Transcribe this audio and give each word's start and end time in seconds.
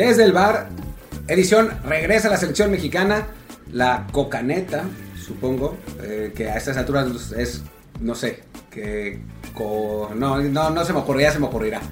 Desde 0.00 0.24
el 0.24 0.32
bar, 0.32 0.70
edición 1.28 1.68
regresa 1.84 2.28
a 2.28 2.30
la 2.30 2.38
selección 2.38 2.70
mexicana, 2.70 3.26
la 3.70 4.06
cocaneta, 4.10 4.84
supongo, 5.22 5.76
eh, 6.02 6.32
que 6.34 6.48
a 6.48 6.56
estas 6.56 6.78
alturas 6.78 7.32
es, 7.32 7.60
no 8.00 8.14
sé, 8.14 8.42
que 8.70 9.20
no, 9.58 10.40
no, 10.40 10.70
no 10.70 10.84
se 10.86 10.94
me 10.94 11.00
ocurrirá, 11.00 11.32
se 11.32 11.38
me 11.38 11.48
ocurrirá. 11.48 11.82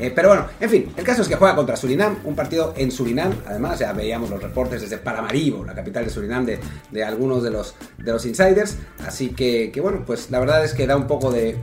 Eh, 0.00 0.10
pero 0.16 0.28
bueno, 0.28 0.46
en 0.58 0.70
fin, 0.70 0.92
el 0.96 1.04
caso 1.04 1.20
es 1.20 1.28
que 1.28 1.34
juega 1.34 1.54
contra 1.54 1.76
Surinam, 1.76 2.16
un 2.24 2.34
partido 2.34 2.72
en 2.74 2.90
Surinam. 2.90 3.34
Además, 3.46 3.78
ya 3.80 3.92
veíamos 3.92 4.30
los 4.30 4.42
reportes 4.42 4.80
desde 4.80 4.96
Paramaribo, 4.96 5.62
la 5.62 5.74
capital 5.74 6.06
de 6.06 6.10
Surinam, 6.10 6.46
de, 6.46 6.58
de 6.90 7.04
algunos 7.04 7.42
de 7.42 7.50
los, 7.50 7.74
de 7.98 8.12
los 8.12 8.24
insiders. 8.24 8.78
Así 9.06 9.28
que, 9.28 9.70
que, 9.70 9.82
bueno, 9.82 10.04
pues 10.06 10.30
la 10.30 10.40
verdad 10.40 10.64
es 10.64 10.72
que 10.72 10.86
da 10.86 10.96
un 10.96 11.06
poco 11.06 11.30
de, 11.30 11.58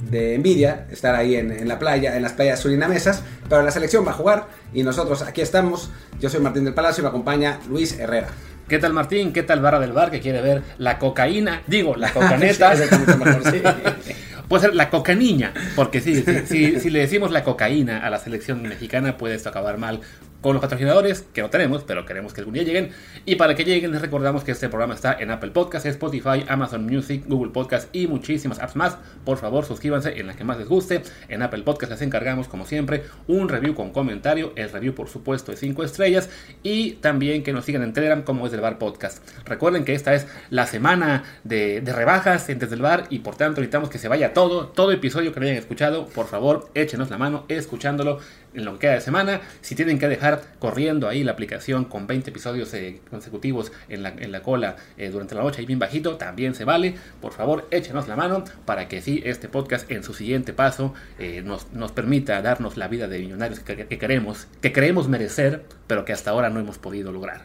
de 0.00 0.34
envidia 0.34 0.86
estar 0.90 1.14
ahí 1.14 1.36
en, 1.36 1.50
en, 1.52 1.68
la 1.68 1.78
playa, 1.78 2.16
en 2.16 2.22
las 2.22 2.32
playas 2.32 2.60
surinamesas. 2.60 3.22
Pero 3.48 3.62
la 3.62 3.70
selección 3.70 4.06
va 4.06 4.10
a 4.10 4.14
jugar 4.14 4.48
y 4.72 4.82
nosotros 4.82 5.22
aquí 5.22 5.40
estamos. 5.40 5.90
Yo 6.20 6.30
soy 6.30 6.40
Martín 6.40 6.64
del 6.64 6.74
Palacio 6.74 7.02
y 7.02 7.04
me 7.04 7.08
acompaña 7.08 7.60
Luis 7.68 7.98
Herrera. 7.98 8.28
¿Qué 8.68 8.78
tal 8.78 8.92
Martín? 8.92 9.32
¿Qué 9.32 9.42
tal 9.42 9.60
Barra 9.60 9.80
del 9.80 9.92
Bar 9.92 10.12
que 10.12 10.20
quiere 10.20 10.40
ver 10.40 10.62
la 10.78 10.98
cocaína? 10.98 11.62
Digo, 11.66 11.96
la 11.96 12.10
cocaneta. 12.12 12.72
Puede 14.48 14.62
ser 14.62 14.74
la 14.74 14.90
coca 14.90 15.14
niña, 15.14 15.52
porque 15.76 16.00
sí, 16.00 16.24
sí, 16.44 16.80
si 16.80 16.90
le 16.90 16.98
decimos 16.98 17.30
la 17.30 17.44
cocaína 17.44 18.04
a 18.04 18.10
la 18.10 18.18
selección 18.18 18.60
mexicana 18.62 19.16
puede 19.16 19.36
esto 19.36 19.48
acabar 19.48 19.78
mal 19.78 20.00
con 20.40 20.54
los 20.54 20.60
patrocinadores, 20.60 21.22
que 21.32 21.42
no 21.42 21.50
tenemos, 21.50 21.84
pero 21.84 22.06
queremos 22.06 22.32
que 22.32 22.40
algún 22.40 22.54
día 22.54 22.62
lleguen. 22.62 22.90
Y 23.26 23.36
para 23.36 23.54
que 23.54 23.64
lleguen, 23.64 23.92
les 23.92 24.00
recordamos 24.00 24.44
que 24.44 24.52
este 24.52 24.68
programa 24.68 24.94
está 24.94 25.12
en 25.12 25.30
Apple 25.30 25.50
Podcasts, 25.50 25.86
Spotify, 25.88 26.44
Amazon 26.48 26.86
Music, 26.86 27.24
Google 27.26 27.52
Podcasts 27.52 27.88
y 27.92 28.06
muchísimas 28.06 28.58
apps 28.58 28.76
más. 28.76 28.98
Por 29.24 29.38
favor, 29.38 29.64
suscríbanse 29.64 30.18
en 30.18 30.26
la 30.26 30.34
que 30.34 30.44
más 30.44 30.58
les 30.58 30.68
guste. 30.68 31.02
En 31.28 31.42
Apple 31.42 31.62
Podcasts 31.62 31.90
les 31.90 32.02
encargamos, 32.02 32.48
como 32.48 32.64
siempre, 32.64 33.04
un 33.26 33.48
review 33.48 33.74
con 33.74 33.90
comentario. 33.90 34.52
El 34.56 34.70
review, 34.70 34.94
por 34.94 35.08
supuesto, 35.08 35.52
de 35.52 35.58
5 35.58 35.84
estrellas. 35.84 36.30
Y 36.62 36.92
también 36.92 37.42
que 37.42 37.52
nos 37.52 37.64
sigan 37.64 37.82
en 37.82 37.92
Telegram, 37.92 38.22
como 38.22 38.46
es 38.46 38.52
del 38.52 38.60
Bar 38.60 38.78
Podcast. 38.78 39.22
Recuerden 39.44 39.84
que 39.84 39.94
esta 39.94 40.14
es 40.14 40.26
la 40.48 40.66
semana 40.66 41.24
de, 41.44 41.82
rebajas 41.90 42.48
en 42.48 42.58
Desde 42.58 42.76
el 42.76 42.82
Bar 42.82 43.06
y 43.10 43.20
por 43.20 43.36
tanto 43.36 43.60
necesitamos 43.60 43.90
que 43.90 43.98
se 43.98 44.08
vaya 44.08 44.32
todo, 44.32 44.68
todo 44.68 44.92
episodio 44.92 45.32
que 45.32 45.40
hayan 45.40 45.56
escuchado. 45.56 46.06
Por 46.06 46.26
favor, 46.26 46.70
échenos 46.74 47.10
la 47.10 47.18
mano 47.18 47.44
escuchándolo 47.48 48.20
en 48.54 48.64
lo 48.64 48.74
que 48.74 48.80
queda 48.80 48.92
de 48.94 49.00
semana. 49.00 49.40
Si 49.60 49.74
tienen 49.74 49.98
que 49.98 50.08
dejar 50.08 50.42
corriendo 50.58 51.08
ahí 51.08 51.24
la 51.24 51.32
aplicación 51.32 51.84
con 51.84 52.06
20 52.06 52.30
episodios 52.30 52.72
eh, 52.74 53.00
consecutivos 53.10 53.72
en 53.88 54.02
la, 54.02 54.10
en 54.10 54.32
la 54.32 54.42
cola 54.42 54.76
eh, 54.96 55.10
durante 55.10 55.34
la 55.34 55.42
noche 55.42 55.62
y 55.62 55.66
bien 55.66 55.78
bajito, 55.78 56.16
también 56.16 56.54
se 56.54 56.64
vale. 56.64 56.94
Por 57.20 57.32
favor, 57.32 57.66
échenos 57.70 58.08
la 58.08 58.16
mano 58.16 58.44
para 58.64 58.88
que 58.88 59.02
sí 59.02 59.22
este 59.24 59.48
podcast 59.48 59.90
en 59.90 60.02
su 60.02 60.14
siguiente 60.14 60.52
paso 60.52 60.94
eh, 61.18 61.42
nos, 61.42 61.72
nos, 61.72 61.92
permita 61.92 62.40
darnos 62.42 62.76
la 62.76 62.88
vida 62.88 63.08
de 63.08 63.18
millonarios 63.18 63.60
que, 63.60 63.86
que, 63.86 63.98
queremos, 63.98 64.46
que 64.60 64.72
creemos 64.72 65.08
merecer, 65.08 65.64
pero 65.86 66.04
que 66.04 66.12
hasta 66.12 66.30
ahora 66.30 66.50
no 66.50 66.60
hemos 66.60 66.78
podido 66.78 67.12
lograr. 67.12 67.42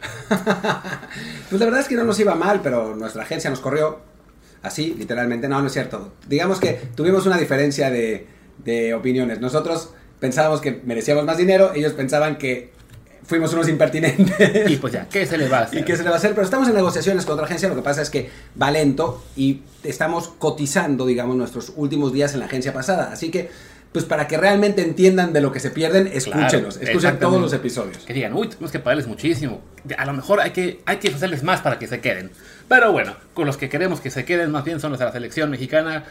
pues 0.28 1.60
la 1.60 1.66
verdad 1.66 1.80
es 1.80 1.88
que 1.88 1.94
no 1.94 2.04
nos 2.04 2.18
iba 2.18 2.34
mal, 2.34 2.60
pero 2.62 2.96
nuestra 2.96 3.22
agencia 3.22 3.50
nos 3.50 3.60
corrió 3.60 4.00
así, 4.62 4.94
literalmente. 4.98 5.48
No, 5.48 5.60
no 5.60 5.66
es 5.66 5.72
cierto. 5.72 6.14
Digamos 6.26 6.58
que 6.58 6.80
tuvimos 6.94 7.26
una 7.26 7.36
diferencia 7.36 7.90
de, 7.90 8.26
de 8.64 8.94
opiniones. 8.94 9.40
Nosotros 9.40 9.90
pensábamos 10.22 10.60
que 10.60 10.80
merecíamos 10.84 11.24
más 11.24 11.36
dinero, 11.36 11.72
ellos 11.74 11.94
pensaban 11.94 12.38
que 12.38 12.70
fuimos 13.24 13.52
unos 13.54 13.68
impertinentes. 13.68 14.70
Y 14.70 14.76
pues 14.76 14.92
ya, 14.92 15.08
¿qué 15.08 15.26
se 15.26 15.36
le 15.36 15.48
va 15.48 15.58
a 15.58 15.62
hacer? 15.64 15.80
¿Y 15.80 15.82
qué 15.82 15.96
se 15.96 16.04
le 16.04 16.10
va 16.10 16.14
a 16.14 16.18
hacer? 16.18 16.30
Pero 16.30 16.44
estamos 16.44 16.68
en 16.68 16.76
negociaciones 16.76 17.24
con 17.24 17.34
otra 17.34 17.46
agencia, 17.46 17.68
lo 17.68 17.74
que 17.74 17.82
pasa 17.82 18.02
es 18.02 18.08
que 18.08 18.30
va 18.60 18.70
lento 18.70 19.20
y 19.34 19.62
estamos 19.82 20.28
cotizando, 20.38 21.06
digamos, 21.06 21.34
nuestros 21.34 21.72
últimos 21.74 22.12
días 22.12 22.34
en 22.34 22.38
la 22.38 22.46
agencia 22.46 22.72
pasada. 22.72 23.10
Así 23.10 23.32
que, 23.32 23.50
pues 23.90 24.04
para 24.04 24.28
que 24.28 24.36
realmente 24.36 24.82
entiendan 24.82 25.32
de 25.32 25.40
lo 25.40 25.50
que 25.50 25.58
se 25.58 25.72
pierden, 25.72 26.06
escúchenos, 26.06 26.78
claro, 26.78 26.92
escuchen 26.92 27.18
todos 27.18 27.40
los 27.40 27.52
episodios. 27.52 27.98
Que 28.04 28.14
digan, 28.14 28.32
uy, 28.32 28.46
tenemos 28.46 28.70
que 28.70 28.78
pagarles 28.78 29.08
muchísimo. 29.08 29.60
A 29.98 30.06
lo 30.06 30.12
mejor 30.12 30.40
hay 30.40 30.52
que, 30.52 30.82
hay 30.86 30.98
que 30.98 31.08
hacerles 31.08 31.42
más 31.42 31.62
para 31.62 31.80
que 31.80 31.88
se 31.88 32.00
queden. 32.00 32.30
Pero 32.68 32.92
bueno, 32.92 33.16
con 33.34 33.48
los 33.48 33.56
que 33.56 33.68
queremos 33.68 34.00
que 34.00 34.10
se 34.10 34.24
queden 34.24 34.52
más 34.52 34.62
bien 34.62 34.78
son 34.78 34.92
los 34.92 35.00
de 35.00 35.06
la 35.06 35.10
selección 35.10 35.50
mexicana. 35.50 36.04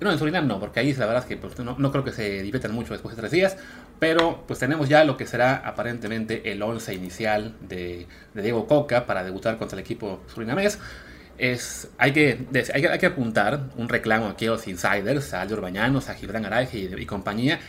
No, 0.00 0.12
en 0.12 0.18
Surinam 0.18 0.46
no, 0.46 0.60
porque 0.60 0.80
ahí 0.80 0.92
la 0.94 1.06
verdad 1.06 1.24
es 1.24 1.28
que 1.28 1.36
pues, 1.36 1.58
no, 1.58 1.74
no, 1.76 1.90
creo 1.90 2.04
que 2.04 2.12
se 2.12 2.42
diviertan 2.42 2.72
mucho 2.72 2.92
después 2.92 3.16
de 3.16 3.20
tres 3.20 3.32
días. 3.32 3.56
Pero 3.98 4.44
pues 4.46 4.58
tenemos 4.58 4.88
ya 4.88 5.04
lo 5.04 5.16
que 5.16 5.26
será 5.26 5.56
aparentemente 5.56 6.52
el 6.52 6.62
11 6.62 6.94
inicial 6.94 7.54
de, 7.60 8.06
Diego 8.34 8.66
Coca 8.66 9.06
para 9.06 9.24
debutar 9.24 9.58
contra 9.58 9.76
el 9.76 9.84
equipo 9.84 10.20
surinamés. 10.32 10.78
Es, 11.36 11.88
hay, 11.98 12.12
que, 12.12 12.46
hay, 12.74 12.82
que, 12.82 12.88
hay 12.88 12.98
que 12.98 13.06
apuntar 13.06 13.70
un 13.76 13.88
reclamo 13.88 14.26
aquí 14.26 14.46
a 14.46 14.50
los 14.50 14.66
insiders, 14.68 15.34
a 15.34 15.42
Aldo 15.42 15.60
Bañanos, 15.60 16.08
a 16.08 16.14
Gibran 16.14 16.44
Araje 16.44 16.78
y, 16.78 16.84
y 16.94 17.06
compañía, 17.06 17.60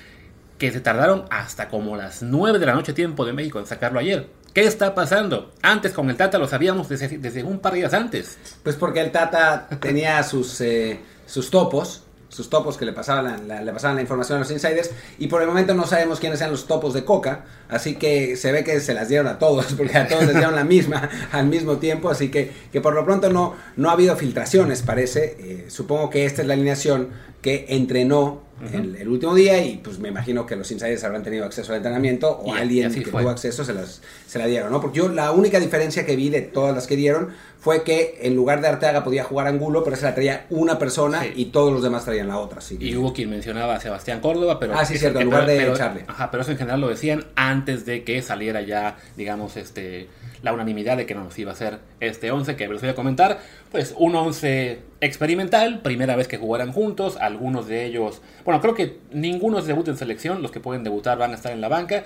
que 0.58 0.72
se 0.72 0.82
tardaron 0.82 1.26
hasta 1.30 1.70
como 1.70 1.96
las 1.96 2.22
9 2.22 2.60
de 2.60 2.66
la 2.66 2.74
noche 2.74 2.94
tiempo 2.94 3.26
de 3.26 3.34
México 3.34 3.60
en 3.60 3.66
sacarlo 3.66 4.00
ayer. 4.00 4.28
¿Qué 4.54 4.66
está 4.66 4.96
pasando? 4.96 5.52
Antes 5.62 5.94
con 5.94 6.10
el 6.10 6.18
Tata 6.18 6.40
lo 6.40 6.48
sabíamos 6.48 6.90
desde, 6.90 7.20
desde 7.20 7.44
un 7.44 7.60
par 7.60 7.74
de 7.74 7.80
días 7.80 7.94
antes. 7.94 8.38
Pues 8.64 8.76
porque 8.76 9.00
el 9.02 9.12
Tata 9.12 9.68
tenía 9.80 10.22
sus, 10.24 10.60
eh, 10.62 11.00
sus 11.28 11.52
topos, 11.52 12.04
sus 12.30 12.50
topos 12.50 12.78
que 12.78 12.86
le 12.86 12.94
pasaban 12.94 13.48
la, 13.48 13.62
le 13.62 13.74
pasaban 13.74 13.96
la 13.96 14.02
información 14.02 14.38
a 14.38 14.40
los 14.40 14.52
insiders 14.52 14.92
y 15.18 15.28
por 15.28 15.42
el 15.42 15.48
momento 15.48 15.74
no 15.74 15.86
sabemos 15.86 16.20
quiénes 16.20 16.40
sean 16.40 16.52
los 16.52 16.68
topos 16.68 16.94
de 16.94 17.04
Coca, 17.04 17.44
así 17.70 17.96
que 17.96 18.36
se 18.36 18.52
ve 18.52 18.64
que 18.64 18.80
se 18.80 18.94
las 18.94 19.08
dieron 19.08 19.28
a 19.28 19.40
todos, 19.40 19.74
porque 19.78 19.98
a 19.98 20.08
todos 20.08 20.26
les 20.26 20.36
dieron 20.36 20.56
la 20.56 20.64
misma 20.64 21.10
al 21.32 21.48
mismo 21.48 21.78
tiempo, 21.78 22.10
así 22.10 22.30
que, 22.30 22.52
que 22.72 22.82
por 22.82 22.94
lo 22.94 23.06
pronto 23.06 23.30
no, 23.32 23.56
no 23.78 23.90
ha 23.90 23.94
habido 23.94 24.16
filtraciones, 24.16 24.82
parece. 24.82 25.38
Eh, 25.40 25.66
supongo 25.70 26.10
que 26.10 26.26
esta 26.26 26.42
es 26.42 26.48
la 26.48 26.56
alineación 26.56 27.10
que 27.42 27.68
entrenó 27.70 28.42
uh 28.62 28.66
-huh. 28.66 28.76
el, 28.76 28.96
el, 28.98 29.08
último 29.08 29.34
día 29.34 29.64
y 29.64 29.78
pues 29.78 30.00
me 30.00 30.10
imagino 30.10 30.46
que 30.46 30.58
los 30.58 30.70
insiders 30.72 31.04
habrán 31.06 31.24
tenido 31.24 31.46
acceso 31.46 31.72
al 31.72 31.78
entrenamiento 31.78 32.38
o 32.44 32.54
y, 32.54 32.60
alguien 32.60 32.94
que 32.94 33.06
fue. 33.06 33.22
tuvo 33.22 33.30
acceso 33.30 33.64
se, 33.64 33.74
las, 33.74 34.02
se 34.28 34.40
la 34.40 34.46
dieron, 34.46 34.72
¿no? 34.72 34.82
Porque 34.82 34.98
yo 34.98 35.08
la 35.08 35.32
única 35.32 35.60
diferencia 35.60 36.06
que 36.06 36.16
vi 36.18 36.30
de 36.30 36.42
todas 36.42 36.76
las 36.76 36.86
que 36.86 36.98
dieron 36.98 37.30
fue 37.60 37.84
que 37.84 38.20
en 38.22 38.36
lugar 38.36 38.62
de 38.62 38.68
Arteaga 38.68 39.04
podía 39.04 39.24
jugar 39.24 39.48
Angulo, 39.48 39.84
pero 39.84 39.96
esa 39.96 40.08
la 40.08 40.16
traía 40.16 40.46
una 40.50 40.80
persona 40.80 41.24
sí. 41.24 41.34
y 41.36 41.46
todos 41.46 41.74
los 41.74 41.84
demás 41.84 42.06
traían 42.06 42.30
la 42.30 42.38
otra. 42.38 42.60
Así 42.60 42.78
y 42.80 42.96
hubo 42.96 43.14
quien 43.14 43.30
mencionaba 43.30 43.76
a 43.76 43.80
Sebastián 43.82 44.22
Córdoba, 44.22 44.60
pero... 44.60 44.74
Ah, 44.78 44.86
sí, 44.86 44.98
cierto, 44.98 45.20
en 45.20 45.26
lugar 45.26 45.46
de 45.46 45.58
pero, 45.58 45.76
Charlie. 45.76 46.04
Ajá, 46.08 46.32
pero 46.32 46.44
eso 46.44 46.52
en 46.52 46.58
general 46.58 46.80
lo 46.80 46.88
decían 46.88 47.26
antes 47.36 47.59
de 47.66 48.04
que 48.04 48.22
saliera 48.22 48.62
ya, 48.62 48.98
digamos, 49.18 49.58
este 49.58 50.08
la 50.42 50.54
unanimidad 50.54 50.98
de 50.98 51.06
que 51.06 51.16
no 51.16 51.24
nos 51.24 51.38
iba 51.38 51.52
a 51.52 51.54
hacer 51.54 51.80
este 52.00 52.32
11 52.32 52.56
que 52.56 52.68
les 52.68 52.82
voy 52.82 52.90
a 52.90 52.96
comentar. 52.96 53.40
Pues 53.72 53.94
un 53.98 54.16
11 54.16 54.80
experimental, 55.02 55.82
primera 55.82 56.16
vez 56.16 56.28
que 56.28 56.38
jugarán 56.38 56.72
juntos, 56.72 57.18
algunos 57.18 57.68
de 57.68 57.86
ellos, 57.86 58.22
bueno, 58.46 58.62
creo 58.62 58.74
que 58.74 59.00
ninguno 59.12 59.60
es 59.60 59.66
debut 59.66 59.88
en 59.88 59.98
selección, 59.98 60.42
los 60.42 60.52
que 60.52 60.60
pueden 60.60 60.84
debutar 60.84 61.18
van 61.18 61.32
a 61.32 61.36
estar 61.36 61.52
en 61.52 61.62
la 61.62 61.68
banca, 61.68 62.06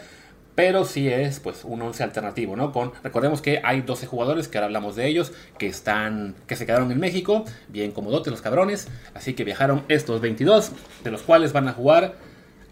pero 0.56 0.86
sí 0.86 1.08
es 1.08 1.40
pues 1.40 1.64
un 1.64 1.82
11 1.82 2.04
alternativo, 2.04 2.56
¿no? 2.56 2.72
Con 2.72 2.92
recordemos 3.04 3.42
que 3.42 3.62
hay 3.64 3.82
12 3.82 4.08
jugadores 4.08 4.48
que 4.48 4.58
ahora 4.58 4.66
hablamos 4.66 4.96
de 4.96 5.08
ellos 5.08 5.32
que 5.58 5.68
están 5.68 6.36
que 6.48 6.56
se 6.56 6.66
quedaron 6.66 6.92
en 6.92 7.00
México, 7.00 7.46
bien 7.70 7.92
comodotes 7.92 8.32
los 8.32 8.42
cabrones, 8.42 8.88
así 9.14 9.34
que 9.34 9.44
viajaron 9.44 9.84
estos 9.88 10.22
22, 10.22 10.72
de 11.04 11.12
los 11.12 11.22
cuales 11.22 11.54
van 11.54 11.68
a 11.68 11.74
jugar 11.74 12.16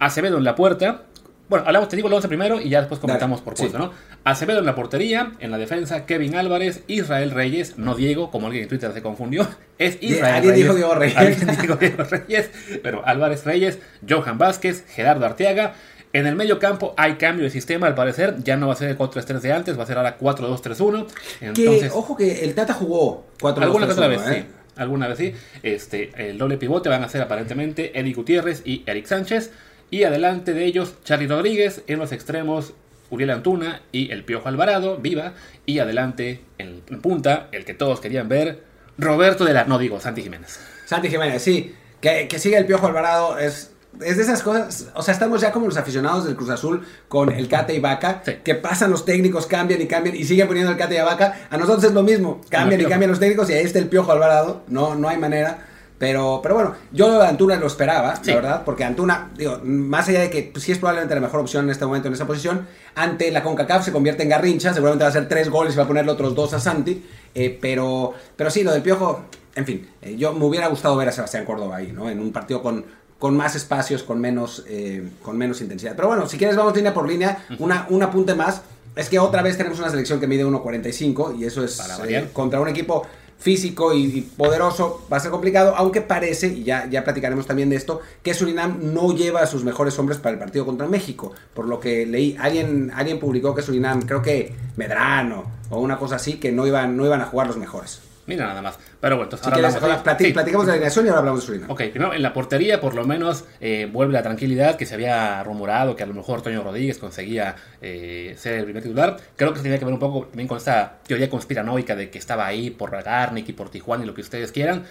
Acevedo 0.02 0.40
en 0.40 0.44
la 0.44 0.56
puerta, 0.56 1.04
bueno, 1.52 1.66
hablamos, 1.68 1.90
te 1.90 1.98
digo 1.98 2.08
el 2.08 2.14
11 2.14 2.30
primero 2.30 2.62
y 2.62 2.70
ya 2.70 2.80
después 2.80 3.02
comentamos 3.02 3.42
por 3.42 3.56
puesto, 3.56 3.78
sí. 3.78 3.84
¿no? 3.84 3.92
Acevedo 4.24 4.60
en 4.60 4.66
la 4.66 4.74
portería, 4.74 5.34
en 5.40 5.52
la 5.52 5.58
defensa, 5.58 6.06
Kevin 6.06 6.36
Álvarez, 6.36 6.84
Israel 6.88 7.32
Reyes, 7.32 7.78
no 7.78 7.94
Diego, 7.94 8.32
como 8.32 8.48
alguien 8.48 8.64
en 8.64 8.70
Twitter 8.70 8.94
se 8.94 9.02
confundió, 9.02 9.46
es 9.78 9.98
Israel 10.02 10.36
¿Alguien 10.36 10.54
Reyes. 10.54 10.66
dijo 10.66 10.76
Diego 10.78 10.96
Reyes? 10.96 11.18
Alguien 11.18 11.58
dijo 11.60 11.76
Diego 11.76 12.04
Reyes, 12.06 12.50
pero 12.82 13.06
Álvarez 13.06 13.44
Reyes, 13.44 13.80
Johan 14.10 14.38
Vázquez, 14.38 14.86
Gerardo 14.88 15.26
Arteaga. 15.26 15.74
En 16.14 16.26
el 16.26 16.38
medio 16.38 16.58
campo 16.58 16.94
hay 16.96 17.16
cambio 17.16 17.44
de 17.44 17.50
sistema, 17.50 17.86
al 17.86 17.96
parecer, 17.96 18.38
ya 18.42 18.56
no 18.56 18.68
va 18.68 18.74
a 18.74 18.78
ser 18.78 18.88
el 18.88 18.98
4-3-3 18.98 19.40
de 19.42 19.52
antes, 19.52 19.78
va 19.78 19.84
a 19.84 19.88
ser 19.88 19.98
ahora 19.98 20.18
4-2-3-1. 20.18 21.08
Entonces, 21.42 21.92
que, 21.92 21.98
ojo 21.98 22.16
que 22.16 22.46
el 22.46 22.56
Tata 22.56 22.74
jugó 22.74 23.26
4-2-3-1. 23.42 23.62
Alguna 23.62 23.86
otra 23.88 24.08
vez, 24.08 24.22
¿eh? 24.22 24.46
sí 24.48 24.62
alguna 24.78 25.08
vez 25.08 25.18
sí. 25.18 25.34
Este, 25.64 26.12
el 26.16 26.38
doble 26.38 26.58
pivote 26.58 26.90
van 26.90 27.04
a 27.04 27.10
ser 27.10 27.22
aparentemente 27.22 27.98
Eric 28.00 28.16
Gutiérrez 28.16 28.62
y 28.66 28.84
Eric 28.86 29.06
Sánchez. 29.06 29.52
Y 29.92 30.06
adelante 30.06 30.54
de 30.54 30.66
ellos, 30.66 30.96
Charlie 31.04 31.28
Rodríguez, 31.28 31.84
en 31.86 32.00
los 32.00 32.14
extremos, 32.14 32.74
Uriel 33.10 33.30
Antuna 33.30 33.82
y 33.92 34.10
el 34.12 34.24
Piojo 34.24 34.48
Alvarado, 34.48 34.98
viva. 34.98 35.34
Y 35.66 35.80
adelante, 35.80 36.42
en, 36.58 36.80
punta, 37.02 37.50
el 37.52 37.66
que 37.66 37.74
todos 37.74 38.00
querían 38.00 38.30
ver, 38.30 38.64
Roberto 38.98 39.44
de 39.44 39.54
la... 39.54 39.66
No 39.66 39.78
digo, 39.78 40.00
Santi 40.00 40.24
Jiménez. 40.24 40.60
Santi 40.86 41.10
Jiménez, 41.10 41.42
sí. 41.42 41.76
Que, 42.00 42.30
que 42.30 42.40
siga 42.40 42.58
el 42.58 42.66
Piojo 42.66 42.88
Alvarado 42.88 43.38
es, 43.38 43.74
es 44.00 44.16
de 44.16 44.24
esas 44.24 44.42
cosas, 44.42 44.88
o 44.96 45.04
sea, 45.04 45.14
estamos 45.14 45.42
ya 45.42 45.52
como 45.52 45.68
los 45.68 45.78
aficionados 45.78 46.26
del 46.26 46.36
Cruz 46.36 46.50
Azul 46.50 46.88
con 47.10 47.32
el 47.32 47.48
Cate 47.48 47.76
y 47.76 47.80
Vaca, 47.80 48.24
sí. 48.26 48.38
que 48.44 48.56
pasan 48.56 48.90
los 48.90 49.06
técnicos, 49.06 49.46
cambian 49.46 49.82
y 49.82 49.88
cambian 49.88 50.16
y 50.16 50.24
siguen 50.24 50.48
poniendo 50.48 50.72
el 50.72 50.78
Cate 50.78 50.96
y 50.96 50.98
a 50.98 51.04
Vaca. 51.04 51.48
A 51.50 51.58
nosotros 51.58 51.84
es 51.84 51.92
lo 51.92 52.02
mismo, 52.02 52.42
cambian 52.50 52.82
y 52.82 52.86
cambian 52.86 53.12
los 53.12 53.20
técnicos 53.20 53.50
y 53.50 53.54
ahí 53.54 53.66
está 53.66 53.78
el 53.80 53.90
Piojo 53.90 54.12
Alvarado, 54.12 54.64
no, 54.68 54.96
no 54.96 55.10
hay 55.10 55.18
manera. 55.18 55.68
Pero, 56.02 56.40
pero 56.42 56.56
bueno, 56.56 56.74
yo 56.92 57.22
a 57.22 57.30
Antuna 57.30 57.58
lo 57.58 57.68
esperaba, 57.68 58.16
sí. 58.16 58.32
la 58.32 58.36
verdad, 58.38 58.62
porque 58.66 58.84
Antuna, 58.84 59.30
digo, 59.38 59.60
más 59.64 60.10
allá 60.10 60.22
de 60.22 60.32
que 60.32 60.50
pues, 60.52 60.66
sí 60.66 60.72
es 60.72 60.80
probablemente 60.80 61.14
la 61.14 61.22
mejor 61.22 61.42
opción 61.42 61.66
en 61.66 61.70
este 61.70 61.86
momento 61.86 62.08
en 62.08 62.16
esa 62.16 62.26
posición, 62.26 62.66
ante 62.96 63.30
la 63.30 63.44
CONCACAF 63.44 63.86
se 63.86 63.92
convierte 63.92 64.24
en 64.24 64.30
garrincha, 64.30 64.74
seguramente 64.74 65.04
va 65.04 65.10
a 65.10 65.12
hacer 65.12 65.28
tres 65.28 65.52
goles 65.52 65.76
y 65.76 65.78
va 65.78 65.84
a 65.84 65.88
ponerle 65.88 66.12
otros 66.12 66.34
dos 66.34 66.56
a 66.56 66.60
Santi, 66.60 67.06
eh, 67.36 67.56
pero, 67.62 68.16
pero 68.36 68.50
sí, 68.50 68.64
lo 68.64 68.72
del 68.72 68.82
Piojo, 68.82 69.26
en 69.54 69.64
fin, 69.68 69.90
eh, 70.02 70.16
yo 70.18 70.34
me 70.34 70.44
hubiera 70.44 70.66
gustado 70.70 70.96
ver 70.96 71.08
a 71.08 71.12
Sebastián 71.12 71.46
Córdoba 71.46 71.76
ahí, 71.76 71.92
¿no? 71.92 72.10
En 72.10 72.20
un 72.20 72.32
partido 72.32 72.64
con, 72.64 72.84
con 73.20 73.38
más 73.38 73.56
espacios, 73.56 74.02
con 74.02 74.20
menos, 74.20 74.66
eh, 74.68 75.08
con 75.22 75.38
menos 75.38 75.62
intensidad. 75.62 75.96
Pero 75.96 76.08
bueno, 76.08 76.28
si 76.28 76.40
quieres 76.40 76.58
vamos 76.58 76.76
línea 76.76 76.96
por 76.96 77.08
línea, 77.08 77.46
una, 77.60 77.86
un 77.92 78.02
apunte 78.02 78.34
más. 78.34 78.64
Es 78.96 79.08
que 79.08 79.20
otra 79.20 79.44
vez 79.44 79.56
tenemos 79.56 79.78
una 79.78 79.92
selección 79.92 80.20
que 80.20 80.26
mide 80.26 80.44
1.45 80.44 81.40
y 81.40 81.46
eso 81.46 81.64
es 81.64 81.80
eh, 82.08 82.28
contra 82.34 82.60
un 82.60 82.68
equipo 82.70 83.06
físico 83.42 83.94
y, 83.94 84.22
poderoso 84.22 85.02
va 85.12 85.18
a 85.18 85.20
ser 85.20 85.32
complicado, 85.32 85.74
aunque 85.76 86.02
parece, 86.02 86.48
y 86.48 86.64
ya, 86.64 86.88
ya 86.90 87.04
platicaremos 87.04 87.48
también 87.48 87.70
de 87.70 87.76
esto, 87.76 88.02
que 88.22 88.34
Surinam 88.36 88.94
no 88.94 89.16
lleva 89.16 89.42
a 89.42 89.48
sus 89.48 89.64
mejores 89.64 89.98
hombres 89.98 90.20
para 90.20 90.34
el 90.34 90.40
partido 90.40 90.66
contra 90.66 90.88
México. 90.88 91.34
Por 91.54 91.68
lo 91.68 91.80
que 91.80 92.06
leí, 92.06 92.38
alguien, 92.40 92.92
alguien 92.96 93.20
publicó 93.20 93.56
que 93.56 93.64
Surinam, 93.64 94.04
creo 94.04 94.22
que 94.22 94.54
Medrano 94.78 95.46
o 95.72 95.80
una 95.80 95.98
cosa 95.98 96.18
así, 96.18 96.36
que 96.36 96.52
no 96.52 96.68
iban, 96.68 96.96
no 96.96 97.06
iban 97.06 97.22
a 97.22 97.26
jugar 97.26 97.48
los 97.48 97.58
mejores. 97.58 98.11
Mira 98.32 98.48
nada 98.48 98.62
más. 98.62 98.80
Pero 99.00 99.18
bueno, 99.18 99.32
entonces 99.32 99.82
ahora 99.82 100.04
platicamos 100.04 100.66
de 100.66 100.72
la 100.72 100.74
alineación 100.74 101.06
y 101.06 101.10
ahora 101.10 101.20
hablamos 101.20 101.42
de 101.42 101.48
Surinam. 101.48 101.70
Ok, 101.70 101.84
primero 101.92 102.14
en 102.14 102.22
la 102.22 102.34
portería 102.34 102.80
por 102.80 102.96
lo 102.96 103.06
menos 103.06 103.46
eh, 103.60 103.90
vuelve 103.92 104.14
la 104.14 104.24
tranquilidad 104.24 104.78
que 104.78 104.86
se 104.86 104.94
había 104.94 105.44
rumorado 105.44 105.96
que 105.96 106.04
a 106.04 106.06
lo 106.06 106.14
mejor 106.14 106.42
Toño 106.42 106.64
Rodríguez 106.64 106.98
conseguía 106.98 107.56
eh, 107.82 108.36
ser 108.38 108.60
el 108.60 108.64
primer 108.66 108.84
titular. 108.84 109.18
Creo 109.36 109.54
que 109.54 109.60
tenía 109.60 109.78
que 109.80 109.86
ver 109.86 109.94
un 109.94 110.00
poco 110.00 110.28
también 110.28 110.48
con 110.48 110.58
esta 110.58 111.00
teoría 111.06 111.30
conspiranoica 111.30 111.96
de 111.96 112.10
que 112.10 112.18
estaba 112.18 112.46
ahí 112.46 112.70
por 112.70 112.92
Ragarnik 112.92 113.50
y 113.50 113.54
por 113.54 113.70
Tijuana 113.70 114.04
y 114.04 114.08
lo 114.08 114.14
que 114.14 114.22
ustedes 114.22 114.52
quieran. 114.52 114.86